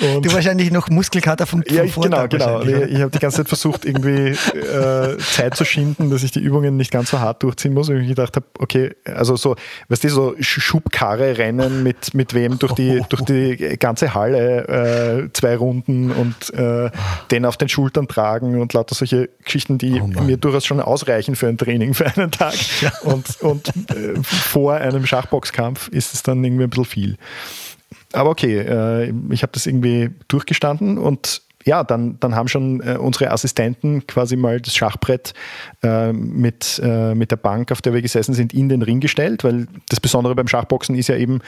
und 0.00 0.24
du 0.24 0.32
wahrscheinlich 0.32 0.70
noch 0.70 0.88
Muskelkater 0.88 1.46
vom, 1.46 1.62
vom 1.62 1.76
ja, 1.76 1.84
ich, 1.84 1.94
Genau, 1.94 2.28
genau. 2.28 2.62
Ich, 2.62 2.92
ich 2.92 3.00
habe 3.00 3.10
die 3.10 3.18
ganze 3.18 3.38
Zeit 3.38 3.48
versucht, 3.48 3.84
irgendwie 3.84 4.30
äh, 4.30 5.18
Zeit 5.18 5.56
zu 5.56 5.64
schinden, 5.64 6.10
dass 6.10 6.22
ich 6.22 6.32
die 6.32 6.40
Übungen 6.40 6.76
nicht 6.76 6.90
ganz 6.90 7.10
so 7.10 7.20
hart 7.20 7.42
durchziehen 7.42 7.74
muss. 7.74 7.88
Und 7.88 8.00
ich 8.00 8.08
gedacht 8.08 8.36
habe, 8.36 8.46
okay, 8.58 8.94
also 9.04 9.36
so, 9.36 9.56
weißt 9.88 10.04
du, 10.04 10.08
so 10.08 10.34
Schubkarre 10.40 11.38
rennen 11.38 11.82
mit, 11.82 12.14
mit 12.14 12.34
wem 12.34 12.58
durch 12.58 12.72
die, 12.72 13.02
durch 13.08 13.22
die 13.22 13.76
ganze 13.78 14.14
Halle, 14.14 15.26
äh, 15.26 15.32
zwei 15.32 15.56
Runden 15.56 16.10
und 16.10 16.54
äh, 16.54 16.90
den 17.30 17.44
auf 17.44 17.56
den 17.56 17.68
Schultern 17.68 18.08
tragen 18.08 18.60
und 18.60 18.72
lauter 18.72 18.94
solche 18.94 19.28
Geschichten, 19.44 19.78
die 19.78 20.00
oh 20.00 20.06
mir 20.06 20.36
durchaus 20.36 20.64
schon 20.64 20.80
ausreichen 20.80 21.36
für 21.36 21.48
ein 21.48 21.58
Training 21.58 21.94
für 21.94 22.06
einen 22.06 22.30
Tag. 22.30 22.54
Ja. 22.80 22.92
Und, 23.02 23.40
und 23.40 23.68
äh, 23.90 24.14
vor 24.22 24.74
einem 24.74 25.06
Schachboxkampf 25.06 25.88
ist 25.88 26.14
es 26.14 26.22
dann 26.22 26.42
irgendwie 26.42 26.64
ein 26.64 26.70
bisschen 26.70 26.84
viel. 26.84 27.16
Aber 28.12 28.30
okay, 28.30 28.58
äh, 28.58 29.12
ich 29.30 29.42
habe 29.42 29.52
das 29.52 29.66
irgendwie 29.66 30.10
durchgestanden 30.28 30.98
und 30.98 31.42
ja, 31.64 31.84
dann, 31.84 32.16
dann 32.20 32.34
haben 32.34 32.48
schon 32.48 32.80
äh, 32.80 32.96
unsere 32.96 33.30
Assistenten 33.30 34.06
quasi 34.06 34.36
mal 34.36 34.60
das 34.60 34.74
Schachbrett 34.74 35.34
äh, 35.82 36.12
mit, 36.12 36.80
äh, 36.82 37.14
mit 37.14 37.30
der 37.30 37.36
Bank, 37.36 37.70
auf 37.70 37.82
der 37.82 37.92
wir 37.92 38.02
gesessen 38.02 38.34
sind, 38.34 38.54
in 38.54 38.68
den 38.68 38.82
Ring 38.82 39.00
gestellt, 39.00 39.44
weil 39.44 39.66
das 39.88 40.00
Besondere 40.00 40.34
beim 40.34 40.48
Schachboxen 40.48 40.94
ist 40.94 41.08
ja 41.08 41.16
eben, 41.16 41.40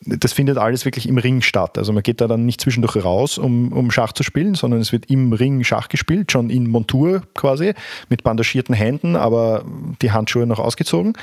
das 0.00 0.32
findet 0.32 0.58
alles 0.58 0.84
wirklich 0.84 1.08
im 1.08 1.18
Ring 1.18 1.42
statt. 1.42 1.76
Also 1.76 1.92
man 1.92 2.04
geht 2.04 2.20
da 2.20 2.28
dann 2.28 2.46
nicht 2.46 2.60
zwischendurch 2.60 3.04
raus, 3.04 3.36
um, 3.36 3.72
um 3.72 3.90
Schach 3.90 4.12
zu 4.12 4.22
spielen, 4.22 4.54
sondern 4.54 4.80
es 4.80 4.92
wird 4.92 5.10
im 5.10 5.32
Ring 5.32 5.64
Schach 5.64 5.88
gespielt, 5.88 6.30
schon 6.30 6.50
in 6.50 6.70
Montur 6.70 7.22
quasi, 7.34 7.74
mit 8.08 8.22
bandagierten 8.22 8.76
Händen, 8.76 9.16
aber 9.16 9.64
die 10.00 10.12
Handschuhe 10.12 10.46
noch 10.46 10.60
ausgezogen. 10.60 11.14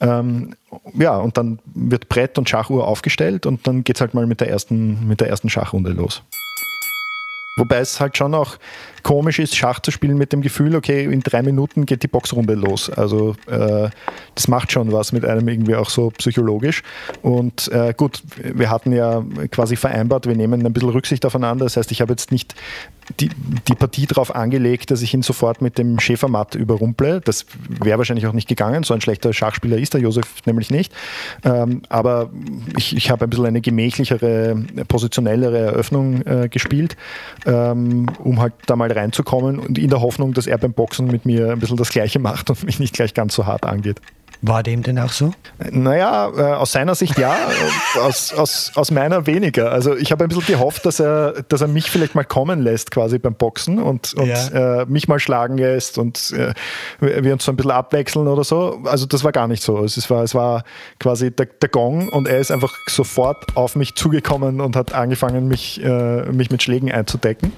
Ähm, 0.00 0.54
ja, 0.94 1.16
und 1.16 1.36
dann 1.36 1.58
wird 1.74 2.08
Brett 2.08 2.38
und 2.38 2.48
Schachuhr 2.48 2.86
aufgestellt 2.86 3.44
und 3.44 3.66
dann 3.66 3.82
geht 3.82 3.96
es 3.96 4.00
halt 4.00 4.14
mal 4.14 4.26
mit 4.26 4.40
der 4.40 4.48
ersten, 4.48 5.08
mit 5.08 5.20
der 5.20 5.28
ersten 5.28 5.50
Schachrunde 5.50 5.90
los. 5.90 6.22
Wobei 7.56 7.78
es 7.78 8.00
halt 8.00 8.16
schon 8.16 8.34
auch 8.34 8.56
komisch 9.02 9.38
ist, 9.38 9.54
Schach 9.54 9.80
zu 9.80 9.90
spielen 9.90 10.16
mit 10.16 10.32
dem 10.32 10.40
Gefühl, 10.40 10.74
okay, 10.74 11.04
in 11.04 11.20
drei 11.20 11.42
Minuten 11.42 11.84
geht 11.84 12.02
die 12.02 12.08
Boxrunde 12.08 12.54
los. 12.54 12.88
Also 12.88 13.36
äh, 13.46 13.90
das 14.34 14.48
macht 14.48 14.72
schon 14.72 14.90
was 14.90 15.12
mit 15.12 15.26
einem 15.26 15.46
irgendwie 15.48 15.74
auch 15.74 15.90
so 15.90 16.10
psychologisch. 16.16 16.82
Und 17.20 17.68
äh, 17.68 17.92
gut, 17.94 18.22
wir 18.36 18.70
hatten 18.70 18.92
ja 18.92 19.22
quasi 19.50 19.76
vereinbart, 19.76 20.26
wir 20.26 20.34
nehmen 20.34 20.64
ein 20.64 20.72
bisschen 20.72 20.88
Rücksicht 20.88 21.26
aufeinander. 21.26 21.66
Das 21.66 21.76
heißt, 21.76 21.92
ich 21.92 22.00
habe 22.00 22.14
jetzt 22.14 22.32
nicht 22.32 22.54
die, 23.20 23.30
die 23.68 23.74
Partie 23.74 24.06
darauf 24.06 24.34
angelegt, 24.34 24.90
dass 24.90 25.02
ich 25.02 25.14
ihn 25.14 25.22
sofort 25.22 25.62
mit 25.62 25.78
dem 25.78 25.98
Schäfermatt 25.98 26.54
überrumple. 26.54 27.20
Das 27.20 27.46
wäre 27.68 27.98
wahrscheinlich 27.98 28.26
auch 28.26 28.32
nicht 28.32 28.48
gegangen. 28.48 28.82
So 28.82 28.94
ein 28.94 29.00
schlechter 29.00 29.32
Schachspieler 29.32 29.78
ist 29.78 29.94
der 29.94 30.00
Josef 30.00 30.44
nämlich 30.46 30.70
nicht. 30.70 30.92
Ähm, 31.44 31.82
aber 31.88 32.30
ich, 32.76 32.96
ich 32.96 33.10
habe 33.10 33.24
ein 33.24 33.30
bisschen 33.30 33.46
eine 33.46 33.60
gemächlichere, 33.60 34.56
positionellere 34.88 35.58
Eröffnung 35.58 36.22
äh, 36.22 36.48
gespielt, 36.48 36.96
ähm, 37.46 38.06
um 38.22 38.40
halt 38.40 38.54
da 38.66 38.76
mal 38.76 38.90
reinzukommen 38.90 39.58
und 39.58 39.78
in 39.78 39.90
der 39.90 40.00
Hoffnung, 40.00 40.34
dass 40.34 40.46
er 40.46 40.58
beim 40.58 40.72
Boxen 40.72 41.06
mit 41.06 41.26
mir 41.26 41.52
ein 41.52 41.58
bisschen 41.58 41.76
das 41.76 41.90
Gleiche 41.90 42.18
macht 42.20 42.50
und 42.50 42.64
mich 42.64 42.78
nicht 42.78 42.94
gleich 42.94 43.14
ganz 43.14 43.34
so 43.34 43.46
hart 43.46 43.64
angeht. 43.64 44.00
War 44.40 44.62
dem 44.62 44.82
denn 44.82 44.98
auch 44.98 45.12
so? 45.12 45.32
Naja, 45.70 46.30
äh, 46.36 46.54
aus 46.54 46.72
seiner 46.72 46.94
Sicht 46.94 47.18
ja, 47.18 47.36
aus, 48.00 48.32
aus, 48.32 48.72
aus 48.74 48.90
meiner 48.90 49.26
weniger. 49.26 49.70
Also 49.70 49.96
ich 49.96 50.10
habe 50.10 50.24
ein 50.24 50.28
bisschen 50.28 50.46
gehofft, 50.46 50.86
dass 50.86 51.00
er, 51.00 51.42
dass 51.48 51.60
er 51.60 51.68
mich 51.68 51.90
vielleicht 51.90 52.14
mal 52.14 52.24
kommen 52.24 52.60
lässt 52.60 52.90
quasi 52.90 53.18
beim 53.18 53.34
Boxen 53.34 53.78
und, 53.78 54.14
und 54.14 54.26
ja. 54.26 54.82
äh, 54.82 54.86
mich 54.86 55.08
mal 55.08 55.18
schlagen 55.18 55.58
lässt 55.58 55.98
und 55.98 56.32
äh, 56.32 56.54
wir 57.00 57.32
uns 57.32 57.44
so 57.44 57.52
ein 57.52 57.56
bisschen 57.56 57.70
abwechseln 57.72 58.26
oder 58.28 58.44
so. 58.44 58.80
Also 58.84 59.06
das 59.06 59.24
war 59.24 59.32
gar 59.32 59.48
nicht 59.48 59.62
so. 59.62 59.84
Es 59.84 60.10
war, 60.10 60.22
es 60.22 60.34
war 60.34 60.64
quasi 60.98 61.30
der, 61.30 61.46
der 61.46 61.68
Gong 61.68 62.08
und 62.08 62.28
er 62.28 62.38
ist 62.38 62.50
einfach 62.50 62.72
sofort 62.88 63.56
auf 63.56 63.76
mich 63.76 63.94
zugekommen 63.94 64.60
und 64.60 64.76
hat 64.76 64.92
angefangen, 64.92 65.48
mich, 65.48 65.82
äh, 65.82 66.24
mich 66.32 66.50
mit 66.50 66.62
Schlägen 66.62 66.90
einzudecken. 66.90 67.52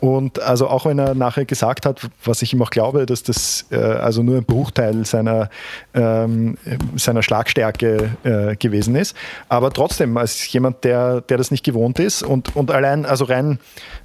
Und 0.00 0.40
also 0.40 0.68
auch 0.68 0.86
wenn 0.86 0.98
er 0.98 1.14
nachher 1.14 1.44
gesagt 1.44 1.86
hat, 1.86 2.08
was 2.24 2.42
ich 2.42 2.52
ihm 2.52 2.62
auch 2.62 2.70
glaube, 2.70 3.06
dass 3.06 3.22
das 3.22 3.66
äh, 3.70 3.76
also 3.76 4.22
nur 4.22 4.36
ein 4.36 4.44
Bruchteil 4.44 5.04
seiner 5.04 5.50
äh, 5.92 6.17
ähm, 6.24 6.56
seiner 6.96 7.22
Schlagstärke 7.22 8.10
äh, 8.24 8.56
gewesen 8.56 8.94
ist. 8.94 9.16
Aber 9.48 9.72
trotzdem, 9.72 10.16
als 10.16 10.50
jemand, 10.52 10.84
der, 10.84 11.20
der 11.22 11.38
das 11.38 11.50
nicht 11.50 11.64
gewohnt 11.64 11.98
ist 11.98 12.22
und, 12.22 12.54
und 12.56 12.70
allein, 12.70 13.06
also 13.06 13.24
rein 13.24 13.58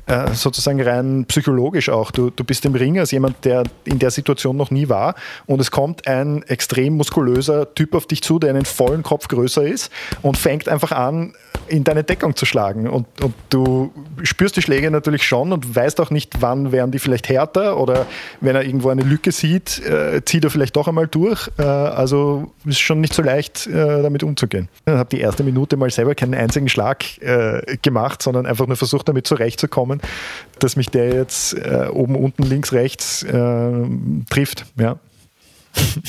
äh, 0.06 0.34
sozusagen 0.34 0.82
rein 0.82 1.26
psychologisch 1.28 1.90
auch. 1.90 2.12
Du, 2.12 2.30
du 2.30 2.44
bist 2.44 2.66
im 2.66 2.76
Ring 2.76 3.00
als 3.00 3.12
jemand, 3.12 3.46
der 3.46 3.64
in 3.86 4.00
der 4.00 4.12
Situation 4.12 4.58
noch 4.58 4.70
nie 4.70 4.90
war 4.90 5.16
und 5.46 5.62
es 5.62 5.72
kommt 5.72 6.08
ein 6.08 6.44
extrem 6.44 6.98
muskulöser 6.98 7.74
Typ 7.74 7.96
auf 7.96 8.06
dich 8.06 8.22
zu, 8.22 8.38
der 8.40 8.50
einen 8.50 8.66
vollen 8.66 9.04
Kopf 9.04 9.28
größer 9.30 9.64
ist 9.64 9.92
und 10.22 10.38
fängt 10.38 10.68
einfach 10.68 10.92
an, 10.92 11.34
in 11.68 11.84
deine 11.84 12.04
Deckung 12.04 12.36
zu 12.36 12.46
schlagen. 12.46 12.88
Und, 12.88 13.06
und 13.22 13.34
du 13.50 13.92
spürst 14.24 14.56
die 14.58 14.62
Schläge 14.62 14.90
natürlich 14.92 15.24
schon 15.24 15.52
und 15.52 15.76
weißt 15.76 16.00
auch 16.02 16.10
nicht, 16.10 16.42
wann 16.42 16.72
wären 16.72 16.92
die 16.92 17.00
vielleicht 17.00 17.30
härter 17.30 17.78
oder 17.78 18.06
wenn 18.42 18.56
er 18.56 18.64
irgendwo 18.64 18.90
eine 18.90 19.04
Lücke 19.04 19.32
sieht, 19.32 19.80
äh, 19.86 20.22
zieht 20.26 20.44
er 20.44 20.50
vielleicht 20.50 20.76
doch 20.76 20.88
einmal 20.88 21.08
durch. 21.08 21.50
Äh, 21.58 21.64
also 21.64 22.52
ist 22.66 22.80
schon 22.80 23.02
nicht 23.02 23.14
so 23.14 23.22
leicht, 23.22 23.68
äh, 23.68 24.02
damit 24.02 24.24
umzugehen. 24.24 24.70
Ich 24.86 24.94
habe 24.94 25.10
die 25.10 25.22
erste 25.22 25.44
Minute 25.44 25.78
mal 25.78 25.90
selber 25.90 26.16
keinen 26.16 26.34
einzigen 26.34 26.70
Schlag 26.70 27.04
äh, 27.22 27.78
gemacht, 27.82 28.22
sondern 28.22 28.46
einfach 28.46 28.68
nur 28.68 28.78
versucht, 28.78 29.08
damit 29.08 29.28
zurechtzukommen 29.28 30.02
dass 30.64 30.76
mich 30.76 30.90
der 30.90 31.14
jetzt 31.14 31.54
äh, 31.54 31.88
oben, 31.92 32.16
unten, 32.16 32.44
links, 32.44 32.72
rechts 32.72 33.24
äh, 33.24 33.72
trifft. 34.30 34.66
Ja. 34.80 34.98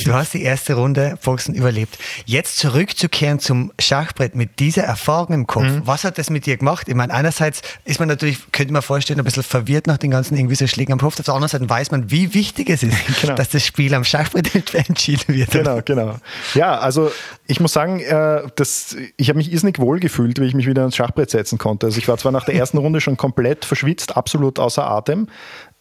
Du 0.04 0.12
hast 0.12 0.34
die 0.34 0.42
erste 0.42 0.74
Runde 0.74 1.18
Boxen 1.24 1.54
überlebt. 1.54 1.98
Jetzt 2.26 2.58
zurückzukehren 2.58 3.38
zum 3.38 3.72
Schachbrett 3.78 4.34
mit 4.34 4.58
dieser 4.58 4.82
Erfahrung 4.82 5.32
im 5.34 5.46
Kopf. 5.46 5.64
Mhm. 5.64 5.82
Was 5.84 6.04
hat 6.04 6.18
das 6.18 6.28
mit 6.28 6.46
dir 6.46 6.56
gemacht? 6.56 6.88
Ich 6.88 6.94
meine, 6.94 7.12
einerseits 7.12 7.62
ist 7.84 7.98
man 7.98 8.08
natürlich, 8.08 8.52
könnte 8.52 8.72
man 8.72 8.82
vorstellen, 8.82 9.18
ein 9.18 9.24
bisschen 9.24 9.42
verwirrt 9.42 9.86
nach 9.86 9.96
den 9.96 10.10
ganzen 10.10 10.36
irgendwie 10.36 10.54
so 10.54 10.66
Schlägen 10.66 10.92
am 10.92 10.98
Kopf. 10.98 11.18
Auf 11.18 11.24
der 11.24 11.34
anderen 11.34 11.50
Seite 11.50 11.68
weiß 11.68 11.90
man, 11.90 12.10
wie 12.10 12.34
wichtig 12.34 12.68
es 12.68 12.82
ist, 12.82 12.96
genau. 13.20 13.34
dass 13.34 13.50
das 13.50 13.64
Spiel 13.64 13.94
am 13.94 14.04
Schachbrett 14.04 14.74
entschieden 14.88 15.34
wird. 15.34 15.50
Genau, 15.50 15.80
genau. 15.84 16.16
Ja, 16.54 16.78
also 16.78 17.10
ich 17.46 17.60
muss 17.60 17.72
sagen, 17.72 18.00
äh, 18.00 18.42
das, 18.56 18.96
ich 19.16 19.28
habe 19.28 19.38
mich 19.38 19.50
irrsinnig 19.50 19.78
wohl 19.78 19.98
gefühlt, 19.98 20.38
wie 20.40 20.44
ich 20.44 20.54
mich 20.54 20.66
wieder 20.66 20.82
ans 20.82 20.96
Schachbrett 20.96 21.30
setzen 21.30 21.58
konnte. 21.58 21.86
Also 21.86 21.98
ich 21.98 22.08
war 22.08 22.18
zwar 22.18 22.32
nach 22.32 22.44
der 22.44 22.54
ersten 22.54 22.78
Runde 22.78 23.00
schon 23.00 23.16
komplett 23.16 23.64
verschwitzt, 23.64 24.16
absolut 24.16 24.58
außer 24.58 24.86
Atem, 24.86 25.28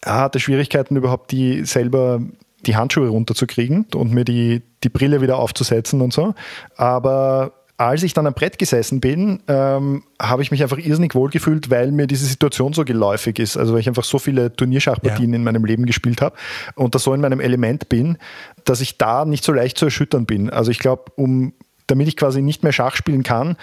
hatte 0.05 0.39
Schwierigkeiten 0.39 0.95
überhaupt 0.95 1.31
die 1.31 1.65
selber 1.65 2.21
die 2.65 2.75
Handschuhe 2.75 3.07
runterzukriegen 3.09 3.85
und 3.95 4.11
mir 4.11 4.25
die, 4.25 4.61
die 4.83 4.89
Brille 4.89 5.21
wieder 5.21 5.37
aufzusetzen 5.37 6.01
und 6.01 6.13
so. 6.13 6.33
Aber 6.75 7.53
als 7.77 8.03
ich 8.03 8.13
dann 8.13 8.27
am 8.27 8.33
Brett 8.33 8.59
gesessen 8.59 8.99
bin, 9.01 9.41
ähm, 9.47 10.03
habe 10.21 10.41
ich 10.41 10.51
mich 10.51 10.61
einfach 10.61 10.77
irrsinnig 10.77 11.15
wohl 11.15 11.29
gefühlt, 11.29 11.69
weil 11.69 11.91
mir 11.91 12.07
diese 12.07 12.25
Situation 12.25 12.73
so 12.73 12.85
geläufig 12.85 13.39
ist. 13.39 13.57
Also 13.57 13.73
weil 13.73 13.79
ich 13.79 13.87
einfach 13.87 14.03
so 14.03 14.19
viele 14.19 14.55
Turnierschachpartien 14.55 15.31
ja. 15.31 15.35
in 15.35 15.43
meinem 15.43 15.65
Leben 15.65 15.85
gespielt 15.85 16.21
habe 16.21 16.35
und 16.75 16.93
da 16.93 16.99
so 16.99 17.13
in 17.13 17.21
meinem 17.21 17.39
Element 17.39 17.89
bin, 17.89 18.17
dass 18.63 18.79
ich 18.79 18.97
da 18.97 19.25
nicht 19.25 19.43
so 19.43 19.51
leicht 19.51 19.77
zu 19.77 19.85
erschüttern 19.85 20.25
bin. 20.25 20.49
Also 20.49 20.71
ich 20.71 20.79
glaube, 20.79 21.05
um 21.15 21.53
damit 21.87 22.07
ich 22.07 22.15
quasi 22.15 22.41
nicht 22.41 22.63
mehr 22.63 22.71
Schach 22.71 22.95
spielen 22.95 23.23
kann, 23.23 23.57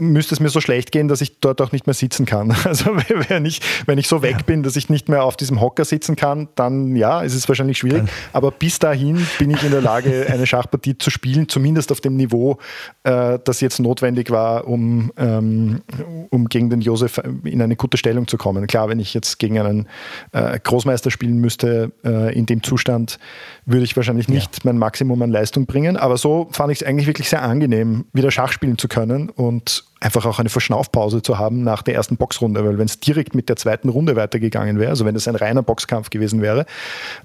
müsste 0.00 0.34
es 0.34 0.40
mir 0.40 0.48
so 0.48 0.60
schlecht 0.60 0.92
gehen, 0.92 1.08
dass 1.08 1.20
ich 1.20 1.40
dort 1.40 1.60
auch 1.60 1.72
nicht 1.72 1.86
mehr 1.86 1.94
sitzen 1.94 2.26
kann. 2.26 2.54
Also 2.64 2.96
wenn 3.28 3.44
ich, 3.44 3.60
wenn 3.86 3.98
ich 3.98 4.08
so 4.08 4.22
weg 4.22 4.46
bin, 4.46 4.62
dass 4.62 4.74
ich 4.74 4.88
nicht 4.88 5.08
mehr 5.08 5.24
auf 5.24 5.36
diesem 5.36 5.60
Hocker 5.60 5.84
sitzen 5.84 6.16
kann, 6.16 6.48
dann 6.54 6.96
ja, 6.96 7.20
ist 7.20 7.34
es 7.34 7.46
wahrscheinlich 7.46 7.78
schwierig. 7.78 8.04
Aber 8.32 8.50
bis 8.50 8.78
dahin 8.78 9.24
bin 9.38 9.50
ich 9.50 9.62
in 9.62 9.70
der 9.70 9.82
Lage, 9.82 10.26
eine 10.32 10.46
Schachpartie 10.46 10.96
zu 10.98 11.10
spielen, 11.10 11.48
zumindest 11.48 11.92
auf 11.92 12.00
dem 12.00 12.16
Niveau, 12.16 12.58
äh, 13.04 13.38
das 13.44 13.60
jetzt 13.60 13.80
notwendig 13.80 14.30
war, 14.30 14.66
um, 14.66 15.12
ähm, 15.18 15.82
um 16.30 16.48
gegen 16.48 16.70
den 16.70 16.80
Josef 16.80 17.20
in 17.44 17.60
eine 17.60 17.76
gute 17.76 17.96
Stellung 17.96 18.26
zu 18.26 18.38
kommen. 18.38 18.66
Klar, 18.66 18.88
wenn 18.88 18.98
ich 18.98 19.14
jetzt 19.14 19.38
gegen 19.38 19.58
einen 19.58 19.88
äh, 20.32 20.58
Großmeister 20.58 21.10
spielen 21.10 21.38
müsste, 21.38 21.92
äh, 22.04 22.34
in 22.34 22.46
dem 22.46 22.62
Zustand, 22.62 23.18
würde 23.66 23.84
ich 23.84 23.96
wahrscheinlich 23.96 24.28
nicht 24.28 24.56
ja. 24.56 24.60
mein 24.64 24.78
Maximum 24.78 25.20
an 25.22 25.30
Leistung 25.30 25.66
bringen. 25.66 25.96
Aber 25.96 26.16
so 26.16 26.48
fand 26.52 26.72
ich 26.72 26.82
es 26.82 26.86
eigentlich 26.86 27.06
wirklich 27.06 27.28
sehr 27.28 27.42
angenehm, 27.42 28.06
wieder 28.12 28.30
Schach 28.30 28.52
spielen 28.52 28.78
zu 28.78 28.88
können 28.88 29.28
und 29.30 29.63
einfach 30.00 30.26
auch 30.26 30.38
eine 30.38 30.48
Verschnaufpause 30.48 31.22
zu 31.22 31.38
haben 31.38 31.62
nach 31.62 31.82
der 31.82 31.94
ersten 31.94 32.16
Boxrunde. 32.16 32.64
Weil 32.64 32.78
wenn 32.78 32.86
es 32.86 33.00
direkt 33.00 33.34
mit 33.34 33.48
der 33.48 33.56
zweiten 33.56 33.88
Runde 33.88 34.16
weitergegangen 34.16 34.78
wäre, 34.78 34.90
also 34.90 35.04
wenn 35.04 35.16
es 35.16 35.26
ein 35.26 35.36
reiner 35.36 35.62
Boxkampf 35.62 36.10
gewesen 36.10 36.42
wäre, 36.42 36.66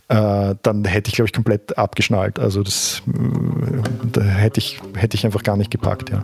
äh, 0.08 0.56
dann 0.62 0.86
hätte 0.86 1.10
ich, 1.10 1.16
glaube 1.16 1.28
ich, 1.28 1.34
komplett 1.34 1.78
abgeschnallt. 1.78 2.40
Also 2.40 2.64
das 2.64 3.02
äh, 3.08 4.10
da 4.12 4.22
hätte 4.22 4.60
ich, 4.60 4.80
hätte 4.96 5.16
ich 5.16 5.26
einfach 5.26 5.44
gar 5.44 5.58
nicht 5.58 5.72
gepackt, 5.72 6.10
ja. 6.10 6.24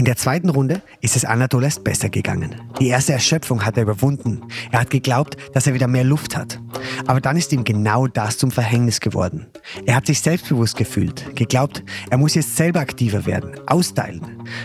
In 0.00 0.06
der 0.06 0.16
zweiten 0.16 0.48
Runde 0.48 0.80
ist 1.02 1.14
es 1.14 1.26
Anatol 1.26 1.62
erst 1.62 1.84
besser 1.84 2.08
gegangen. 2.08 2.54
Die 2.80 2.88
erste 2.88 3.12
Erschöpfung 3.12 3.66
hat 3.66 3.76
er 3.76 3.82
überwunden. 3.82 4.40
Er 4.72 4.80
hat 4.80 4.88
geglaubt, 4.88 5.36
dass 5.52 5.66
er 5.66 5.74
wieder 5.74 5.88
mehr 5.88 6.04
Luft 6.04 6.38
hat. 6.38 6.58
Aber 7.06 7.20
dann 7.20 7.36
ist 7.36 7.52
ihm 7.52 7.64
genau 7.64 8.06
das 8.06 8.38
zum 8.38 8.50
Verhängnis 8.50 9.00
geworden. 9.00 9.48
Er 9.84 9.96
hat 9.96 10.06
sich 10.06 10.22
selbstbewusst 10.22 10.78
gefühlt, 10.78 11.36
geglaubt, 11.36 11.84
er 12.08 12.16
muss 12.16 12.34
jetzt 12.34 12.56
selber 12.56 12.80
aktiver 12.80 13.26
werden, 13.26 13.60
austeilen. 13.66 14.22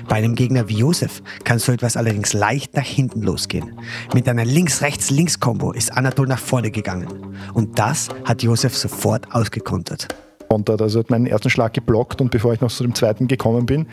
Bei 0.08 0.15
einem 0.15 0.36
Gegner 0.36 0.69
wie 0.69 0.78
Josef 0.78 1.21
kann 1.43 1.60
so 1.60 1.74
etwas 1.74 1.98
allerdings 1.98 2.32
leicht 2.32 2.74
nach 2.74 2.86
hinten 2.86 3.21
losgehen. 3.21 3.78
Mit 4.13 4.30
einer 4.30 4.45
Links-Rechts-Links-Kombo 4.45 5.74
ist 5.74 5.91
Anatol 5.91 6.28
nach 6.28 6.39
vorne 6.39 6.71
gegangen. 6.71 7.36
Und 7.54 7.78
das 7.78 8.08
hat 8.24 8.41
Josef 8.41 8.74
sofort 8.78 9.36
ausgekontert 9.36 10.08
Also 10.50 11.00
hat 11.00 11.10
meinen 11.10 11.26
ersten 11.26 11.50
Schlag 11.50 11.74
geblockt 11.74 12.22
und 12.22 12.32
bevor 12.32 12.54
ich 12.54 12.62
noch 12.62 12.72
zu 12.72 12.84
dem 12.84 12.96
zweiten 12.96 13.28
gekommen 13.28 13.66
bin, 13.66 13.88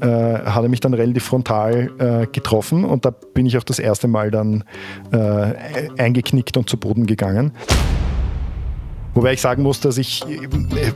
äh, 0.00 0.06
hat 0.06 0.62
er 0.62 0.68
mich 0.68 0.80
dann 0.80 0.94
relativ 0.94 1.24
frontal 1.24 1.90
äh, 1.98 2.26
getroffen 2.26 2.84
und 2.84 3.04
da 3.04 3.10
bin 3.10 3.46
ich 3.46 3.56
auch 3.56 3.64
das 3.64 3.78
erste 3.78 4.08
Mal 4.08 4.30
dann 4.30 4.64
äh, 5.12 5.54
eingeknickt 5.98 6.56
und 6.56 6.68
zu 6.68 6.76
Boden 6.76 7.06
gegangen. 7.06 7.52
Wobei 9.18 9.32
ich 9.32 9.40
sagen 9.40 9.64
muss, 9.64 9.80
dass 9.80 9.98
ich, 9.98 10.22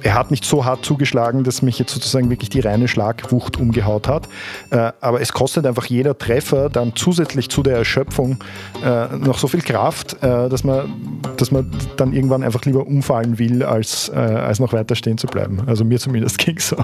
er 0.04 0.14
hat 0.14 0.30
nicht 0.30 0.44
so 0.44 0.64
hart 0.64 0.84
zugeschlagen, 0.84 1.42
dass 1.42 1.60
mich 1.60 1.80
jetzt 1.80 1.92
sozusagen 1.92 2.30
wirklich 2.30 2.50
die 2.50 2.60
reine 2.60 2.86
Schlagwucht 2.86 3.56
umgehaut 3.56 4.06
hat. 4.06 4.28
Äh, 4.70 4.92
aber 5.00 5.20
es 5.20 5.32
kostet 5.32 5.66
einfach 5.66 5.86
jeder 5.86 6.16
Treffer 6.16 6.70
dann 6.70 6.92
zusätzlich 6.94 7.48
zu 7.48 7.64
der 7.64 7.76
Erschöpfung 7.78 8.36
äh, 8.84 9.16
noch 9.16 9.38
so 9.38 9.48
viel 9.48 9.60
Kraft, 9.60 10.22
äh, 10.22 10.48
dass 10.48 10.62
man, 10.62 11.20
dass 11.36 11.50
man 11.50 11.68
dann 11.96 12.12
irgendwann 12.12 12.44
einfach 12.44 12.64
lieber 12.64 12.86
umfallen 12.86 13.40
will, 13.40 13.64
als, 13.64 14.08
als 14.08 14.60
noch 14.60 14.72
weiter 14.72 14.94
stehen 14.94 15.18
zu 15.18 15.26
bleiben. 15.26 15.60
Also 15.66 15.84
mir 15.84 15.98
zumindest 15.98 16.38
ging 16.46 16.60
so. 16.60 16.76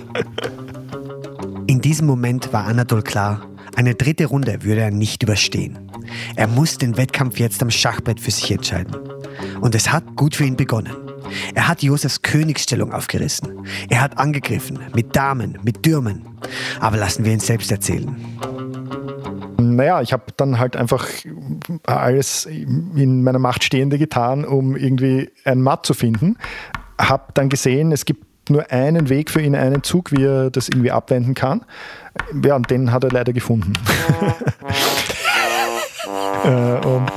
In 1.68 1.81
diesem 1.81 2.09
Moment 2.09 2.53
war 2.53 2.64
Anatol 2.64 3.03
klar, 3.03 3.42
eine 3.77 3.94
dritte 3.94 4.27
Runde 4.27 4.64
würde 4.64 4.81
er 4.81 4.90
nicht 4.90 5.22
überstehen. 5.22 5.79
Er 6.35 6.48
muss 6.48 6.79
den 6.79 6.96
Wettkampf 6.96 7.38
jetzt 7.38 7.62
am 7.62 7.70
Schachbrett 7.70 8.18
für 8.18 8.33
sich 8.33 8.51
entscheiden. 8.51 8.96
Und 9.61 9.77
es 9.77 9.92
hat 9.92 10.16
gut 10.16 10.35
für 10.35 10.44
ihn 10.44 10.57
begonnen. 10.57 11.08
Er 11.55 11.69
hat 11.69 11.83
Josefs 11.83 12.23
Königsstellung 12.23 12.93
aufgerissen. 12.93 13.67
Er 13.88 14.01
hat 14.01 14.19
angegriffen, 14.19 14.79
mit 14.95 15.14
Damen, 15.17 15.59
mit 15.62 15.85
Dürmen. 15.85 16.27
Aber 16.81 16.97
lassen 16.97 17.25
wir 17.25 17.33
ihn 17.33 17.41
selbst 17.41 17.71
erzählen. 17.71 18.14
Naja, 19.61 20.01
ich 20.03 20.12
habe 20.12 20.25
dann 20.37 20.59
halt 20.59 20.77
einfach 20.77 21.07
alles 21.87 22.47
in 22.47 23.23
meiner 23.23 23.38
Macht 23.38 23.64
Stehende 23.64 23.99
getan, 23.99 24.45
um 24.45 24.77
irgendwie 24.77 25.31
ein 25.45 25.61
Matt 25.61 25.85
zu 25.85 25.95
finden. 25.95 26.37
Habe 27.01 27.33
dann 27.35 27.49
gesehen, 27.49 27.93
es 27.93 28.05
gibt 28.05 28.51
nur 28.51 28.71
einen 28.71 29.09
Weg 29.09 29.31
für 29.31 29.41
ihn, 29.41 29.55
einen 29.55 29.83
Zug, 29.83 30.12
wie 30.12 30.25
er 30.25 30.51
das 30.51 30.69
irgendwie 30.69 30.91
abwenden 30.91 31.35
kann. 31.35 31.64
Ja, 32.45 32.57
und 32.57 32.71
den 32.71 32.93
hat 32.93 33.05
er 33.05 33.11
leider 33.11 33.33
gefunden. 33.33 33.75
Äh, 36.45 36.49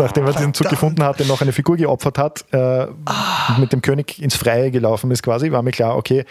nachdem 0.01 0.25
er 0.25 0.33
diesen 0.33 0.53
Zug 0.53 0.69
gefunden 0.69 1.03
hatte, 1.03 1.25
noch 1.25 1.41
eine 1.41 1.51
Figur 1.51 1.77
geopfert 1.77 2.17
hat, 2.17 2.45
äh, 2.51 2.87
ah. 3.05 3.57
mit 3.59 3.73
dem 3.73 3.81
König 3.81 4.21
ins 4.21 4.35
Freie 4.35 4.71
gelaufen 4.71 5.11
ist 5.11 5.23
quasi, 5.23 5.51
war 5.51 5.61
mir 5.61 5.71
klar, 5.71 5.95
okay, 5.95 6.25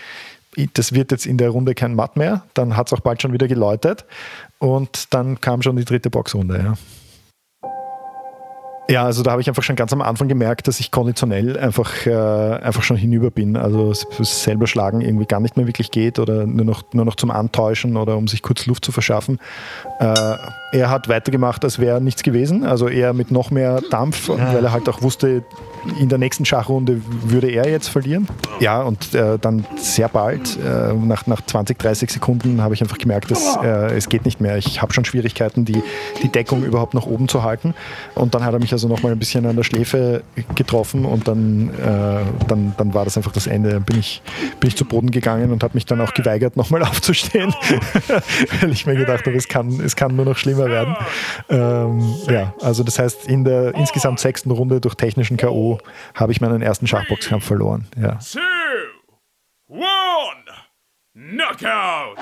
das 0.74 0.92
wird 0.92 1.12
jetzt 1.12 1.26
in 1.26 1.36
der 1.36 1.50
Runde 1.50 1.74
kein 1.74 1.94
Matt 1.94 2.16
mehr. 2.16 2.42
Dann 2.54 2.76
hat 2.76 2.88
es 2.88 2.92
auch 2.92 3.00
bald 3.00 3.22
schon 3.22 3.32
wieder 3.32 3.46
geläutet. 3.46 4.04
Und 4.58 5.14
dann 5.14 5.40
kam 5.40 5.62
schon 5.62 5.76
die 5.76 5.84
dritte 5.84 6.10
Boxrunde. 6.10 6.58
Ja. 6.58 6.74
Ja, 8.90 9.04
also 9.04 9.22
da 9.22 9.30
habe 9.30 9.40
ich 9.40 9.46
einfach 9.46 9.62
schon 9.62 9.76
ganz 9.76 9.92
am 9.92 10.02
Anfang 10.02 10.26
gemerkt, 10.26 10.66
dass 10.66 10.80
ich 10.80 10.90
konditionell 10.90 11.56
einfach, 11.56 12.06
äh, 12.06 12.12
einfach 12.12 12.82
schon 12.82 12.96
hinüber 12.96 13.30
bin. 13.30 13.56
Also 13.56 13.92
selber 13.94 14.66
schlagen 14.66 15.00
irgendwie 15.00 15.26
gar 15.26 15.38
nicht 15.38 15.56
mehr 15.56 15.68
wirklich 15.68 15.92
geht 15.92 16.18
oder 16.18 16.44
nur 16.44 16.64
noch, 16.64 16.82
nur 16.92 17.04
noch 17.04 17.14
zum 17.14 17.30
Antäuschen 17.30 17.96
oder 17.96 18.16
um 18.16 18.26
sich 18.26 18.42
kurz 18.42 18.66
Luft 18.66 18.84
zu 18.84 18.90
verschaffen. 18.90 19.38
Äh, 20.00 20.36
er 20.72 20.90
hat 20.90 21.08
weitergemacht, 21.08 21.64
als 21.64 21.78
wäre 21.78 22.00
nichts 22.00 22.22
gewesen. 22.22 22.64
Also 22.64 22.88
eher 22.88 23.12
mit 23.12 23.30
noch 23.30 23.50
mehr 23.50 23.80
Dampf, 23.90 24.28
ja. 24.28 24.54
weil 24.54 24.64
er 24.64 24.72
halt 24.72 24.88
auch 24.88 25.02
wusste, 25.02 25.42
in 25.98 26.08
der 26.08 26.18
nächsten 26.18 26.44
Schachrunde 26.44 27.00
würde 27.24 27.50
er 27.50 27.68
jetzt 27.68 27.88
verlieren. 27.88 28.28
Ja, 28.60 28.82
und 28.82 29.14
äh, 29.14 29.38
dann 29.38 29.64
sehr 29.76 30.08
bald, 30.08 30.58
äh, 30.58 30.92
nach, 30.92 31.26
nach 31.26 31.40
20, 31.44 31.78
30 31.78 32.10
Sekunden, 32.10 32.60
habe 32.62 32.74
ich 32.74 32.82
einfach 32.82 32.98
gemerkt, 32.98 33.30
dass 33.30 33.56
äh, 33.62 33.96
es 33.96 34.08
geht 34.08 34.24
nicht 34.24 34.40
mehr. 34.40 34.58
Ich 34.58 34.82
habe 34.82 34.92
schon 34.92 35.04
Schwierigkeiten, 35.04 35.64
die, 35.64 35.82
die 36.22 36.28
Deckung 36.28 36.64
überhaupt 36.64 36.94
nach 36.94 37.06
oben 37.06 37.28
zu 37.28 37.42
halten. 37.42 37.74
Und 38.14 38.34
dann 38.34 38.44
hat 38.44 38.52
er 38.52 38.60
mich 38.60 38.72
also 38.72 38.88
nochmal 38.88 39.12
ein 39.12 39.18
bisschen 39.18 39.46
an 39.46 39.56
der 39.56 39.64
Schläfe 39.64 40.22
getroffen 40.54 41.04
und 41.04 41.26
dann, 41.26 41.70
äh, 41.70 42.46
dann, 42.46 42.74
dann 42.76 42.94
war 42.94 43.04
das 43.04 43.16
einfach 43.16 43.32
das 43.32 43.46
Ende. 43.46 43.70
Dann 43.70 43.84
bin 43.84 43.98
ich, 43.98 44.22
bin 44.60 44.68
ich 44.68 44.76
zu 44.76 44.84
Boden 44.84 45.10
gegangen 45.10 45.50
und 45.50 45.62
habe 45.62 45.74
mich 45.74 45.86
dann 45.86 46.00
auch 46.00 46.12
geweigert, 46.12 46.56
nochmal 46.56 46.82
aufzustehen, 46.82 47.54
weil 48.60 48.70
ich 48.70 48.86
mir 48.86 48.96
gedacht 48.96 49.26
habe, 49.26 49.36
es 49.36 49.48
kann, 49.48 49.80
es 49.80 49.96
kann 49.96 50.14
nur 50.14 50.26
noch 50.26 50.36
schlimmer 50.36 50.59
werden. 50.66 50.96
Ähm, 51.48 52.14
ja, 52.28 52.54
also 52.60 52.82
das 52.82 52.98
heißt, 52.98 53.26
in 53.26 53.44
der 53.44 53.74
insgesamt 53.74 54.20
sechsten 54.20 54.50
Runde 54.50 54.80
durch 54.80 54.94
technischen 54.94 55.36
K.O 55.36 55.78
habe 56.14 56.32
ich 56.32 56.40
meinen 56.40 56.62
ersten 56.62 56.86
Schachboxkampf 56.86 57.44
verloren. 57.44 57.86
Ja. 57.96 58.18
Two, 58.18 58.38
one, 59.68 59.80
Knockout! 61.12 62.18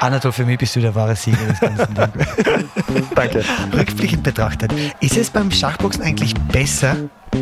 Anatol, 0.00 0.30
für 0.30 0.44
mich 0.44 0.58
bist 0.58 0.76
du 0.76 0.80
der 0.80 0.94
wahre 0.94 1.16
Sieger 1.16 1.44
des 1.44 1.60
ganzen. 1.60 1.94
Danke. 3.14 3.44
Rückblickend 3.72 4.22
betrachtet, 4.22 4.72
ist 5.00 5.16
es 5.16 5.30
beim 5.30 5.50
Schachboxen 5.50 6.04
eigentlich 6.04 6.34
besser, 6.52 6.96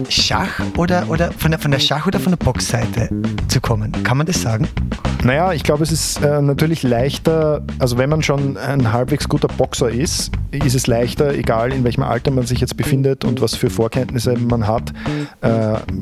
Schach 0.08 0.60
oder, 0.76 1.08
oder 1.08 1.32
von, 1.32 1.50
der, 1.50 1.60
von 1.60 1.70
der 1.70 1.78
Schach- 1.78 2.06
oder 2.06 2.20
von 2.20 2.32
der 2.32 2.44
Boxseite 2.44 3.08
zu 3.48 3.60
kommen? 3.60 3.92
Kann 4.04 4.16
man 4.16 4.26
das 4.26 4.42
sagen? 4.42 4.68
Naja, 5.24 5.52
ich 5.52 5.64
glaube, 5.64 5.82
es 5.82 5.90
ist 5.90 6.22
äh, 6.22 6.40
natürlich 6.40 6.82
leichter, 6.82 7.62
also 7.78 7.98
wenn 7.98 8.08
man 8.08 8.22
schon 8.22 8.56
ein 8.56 8.92
halbwegs 8.92 9.28
guter 9.28 9.48
Boxer 9.48 9.88
ist, 9.88 10.30
ist 10.52 10.74
es 10.74 10.86
leichter, 10.86 11.34
egal 11.34 11.72
in 11.72 11.84
welchem 11.84 12.02
Alter 12.02 12.30
man 12.30 12.46
sich 12.46 12.60
jetzt 12.60 12.76
befindet 12.76 13.24
und 13.24 13.40
was 13.40 13.54
für 13.56 13.68
Vorkenntnisse 13.68 14.36
man 14.36 14.66
hat, 14.66 14.92
äh, 15.40 15.48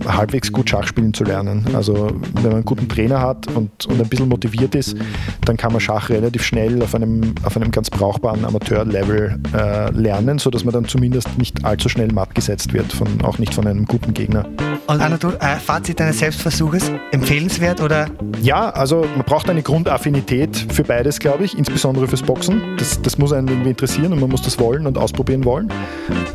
halbwegs 0.06 0.52
gut 0.52 0.68
Schach 0.68 0.86
spielen 0.86 1.14
zu 1.14 1.24
lernen. 1.24 1.66
Also 1.74 2.10
wenn 2.34 2.42
man 2.42 2.52
einen 2.52 2.64
guten 2.64 2.88
Trainer 2.88 3.20
hat 3.20 3.46
und, 3.48 3.86
und 3.86 4.00
ein 4.00 4.08
bisschen 4.08 4.28
motiviert 4.28 4.74
ist, 4.74 4.96
dann 5.44 5.56
kann 5.56 5.72
man 5.72 5.80
Schach 5.80 6.10
relativ 6.10 6.44
schnell 6.44 6.82
auf 6.82 6.94
einem, 6.94 7.34
auf 7.44 7.56
einem 7.56 7.70
ganz 7.70 7.90
brauchbaren 7.90 8.44
Amateurlevel 8.44 9.40
äh, 9.54 9.90
lernen, 9.92 10.38
sodass 10.38 10.64
man 10.64 10.74
dann 10.74 10.86
zumindest 10.86 11.38
nicht 11.38 11.64
allzu 11.64 11.88
schnell 11.88 12.12
matt 12.12 12.34
gesetzt 12.34 12.72
wird, 12.72 12.92
von, 12.92 13.22
auch 13.22 13.38
nicht 13.38 13.54
von 13.54 13.66
einem 13.66 13.73
guten 13.82 14.14
Gegner. 14.14 14.44
Und 14.86 15.00
Anatol, 15.00 15.38
äh, 15.40 15.56
Fazit 15.56 15.98
deines 15.98 16.18
Selbstversuches, 16.18 16.90
empfehlenswert 17.10 17.80
oder? 17.80 18.06
Ja, 18.42 18.68
also 18.68 19.06
man 19.16 19.24
braucht 19.24 19.48
eine 19.48 19.62
Grundaffinität 19.62 20.66
für 20.74 20.84
beides, 20.84 21.20
glaube 21.20 21.44
ich, 21.44 21.56
insbesondere 21.56 22.06
fürs 22.06 22.20
Boxen. 22.20 22.76
Das, 22.76 23.00
das 23.00 23.16
muss 23.16 23.32
einen 23.32 23.48
irgendwie 23.48 23.70
interessieren 23.70 24.12
und 24.12 24.20
man 24.20 24.28
muss 24.28 24.42
das 24.42 24.58
wollen 24.58 24.86
und 24.86 24.98
ausprobieren 24.98 25.46
wollen. 25.46 25.72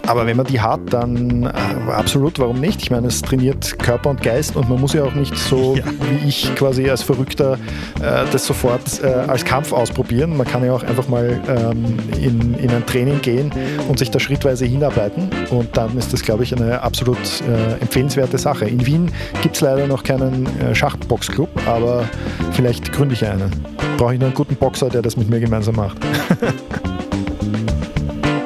Aber 0.07 0.25
wenn 0.25 0.35
man 0.35 0.47
die 0.47 0.59
hat, 0.59 0.79
dann 0.89 1.43
äh, 1.43 1.91
absolut, 1.91 2.39
warum 2.39 2.59
nicht? 2.59 2.81
Ich 2.81 2.89
meine, 2.89 3.07
es 3.07 3.21
trainiert 3.21 3.77
Körper 3.77 4.09
und 4.09 4.23
Geist 4.23 4.55
und 4.55 4.67
man 4.67 4.81
muss 4.81 4.93
ja 4.93 5.03
auch 5.03 5.13
nicht 5.13 5.37
so 5.37 5.75
ja. 5.77 5.83
wie 5.85 6.27
ich 6.27 6.55
quasi 6.55 6.89
als 6.89 7.03
Verrückter 7.03 7.59
äh, 8.01 8.25
das 8.31 8.47
sofort 8.47 9.03
äh, 9.03 9.07
als 9.07 9.45
Kampf 9.45 9.73
ausprobieren. 9.73 10.35
Man 10.35 10.47
kann 10.47 10.65
ja 10.65 10.73
auch 10.73 10.83
einfach 10.83 11.07
mal 11.07 11.39
ähm, 11.47 11.99
in, 12.19 12.55
in 12.55 12.71
ein 12.71 12.83
Training 12.87 13.21
gehen 13.21 13.51
und 13.87 13.99
sich 13.99 14.09
da 14.09 14.19
schrittweise 14.19 14.65
hinarbeiten 14.65 15.29
und 15.51 15.77
dann 15.77 15.95
ist 15.99 16.13
das, 16.13 16.23
glaube 16.23 16.43
ich, 16.43 16.55
eine 16.55 16.81
absolut 16.81 17.19
äh, 17.47 17.79
empfehlenswerte 17.79 18.38
Sache. 18.39 18.65
In 18.65 18.85
Wien 18.85 19.11
gibt 19.41 19.55
es 19.55 19.61
leider 19.61 19.87
noch 19.87 20.03
keinen 20.03 20.45
äh, 20.59 20.73
Schachboxclub, 20.73 21.49
aber 21.67 22.07
vielleicht 22.53 22.91
gründe 22.91 23.13
ich 23.13 23.25
einen. 23.25 23.51
Brauche 23.97 24.13
ich 24.13 24.19
nur 24.19 24.27
einen 24.27 24.35
guten 24.35 24.55
Boxer, 24.55 24.89
der 24.89 25.01
das 25.01 25.17
mit 25.17 25.29
mir 25.29 25.39
gemeinsam 25.39 25.75
macht. 25.75 25.97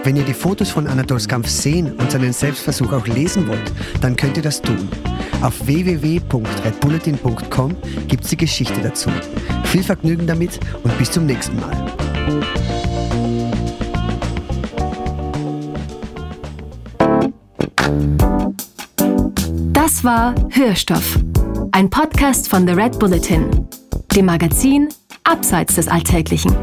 Wenn 0.03 0.17
ihr 0.17 0.23
die 0.23 0.33
Fotos 0.33 0.69
von 0.69 0.87
Anatols 0.87 1.29
Kampf 1.29 1.47
sehen 1.47 1.93
und 1.93 2.11
seinen 2.11 2.33
Selbstversuch 2.33 2.91
auch 2.91 3.07
lesen 3.07 3.47
wollt, 3.47 3.71
dann 4.01 4.17
könnt 4.17 4.35
ihr 4.35 4.43
das 4.43 4.61
tun. 4.61 4.89
Auf 5.41 5.65
www.redbulletin.com 5.65 7.77
gibt 8.09 8.25
es 8.25 8.31
die 8.31 8.37
Geschichte 8.37 8.81
dazu. 8.81 9.09
Viel 9.65 9.83
Vergnügen 9.83 10.27
damit 10.27 10.59
und 10.83 10.97
bis 10.97 11.11
zum 11.11 11.25
nächsten 11.25 11.55
Mal. 11.57 11.71
Das 20.03 20.11
war 20.11 20.35
Hörstoff, 20.49 21.17
ein 21.71 21.89
Podcast 21.89 22.49
von 22.49 22.67
The 22.67 22.73
Red 22.73 22.99
Bulletin, 22.99 23.49
dem 24.13 24.25
Magazin 24.25 24.89
Abseits 25.23 25.75
des 25.75 25.87
Alltäglichen. 25.87 26.53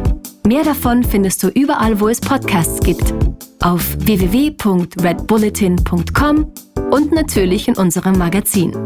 Mehr 0.47 0.63
davon 0.63 1.03
findest 1.03 1.43
du 1.43 1.49
überall, 1.49 1.99
wo 2.01 2.09
es 2.09 2.21
Podcasts 2.21 2.81
gibt, 2.81 3.15
auf 3.63 3.97
www.redbulletin.com 3.99 6.53
und 6.91 7.13
natürlich 7.13 7.67
in 7.67 7.79
unserem 7.79 8.19
Magazin. 8.19 8.77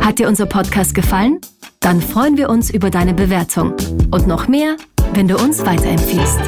Hat 0.00 0.18
dir 0.18 0.26
unser 0.26 0.46
Podcast 0.46 0.94
gefallen? 0.94 1.42
Dann 1.80 2.00
freuen 2.00 2.38
wir 2.38 2.48
uns 2.48 2.70
über 2.70 2.88
deine 2.88 3.12
Bewertung 3.12 3.74
und 4.10 4.26
noch 4.26 4.48
mehr, 4.48 4.78
wenn 5.12 5.28
du 5.28 5.36
uns 5.36 5.66
weiterempfiehlst. 5.66 6.40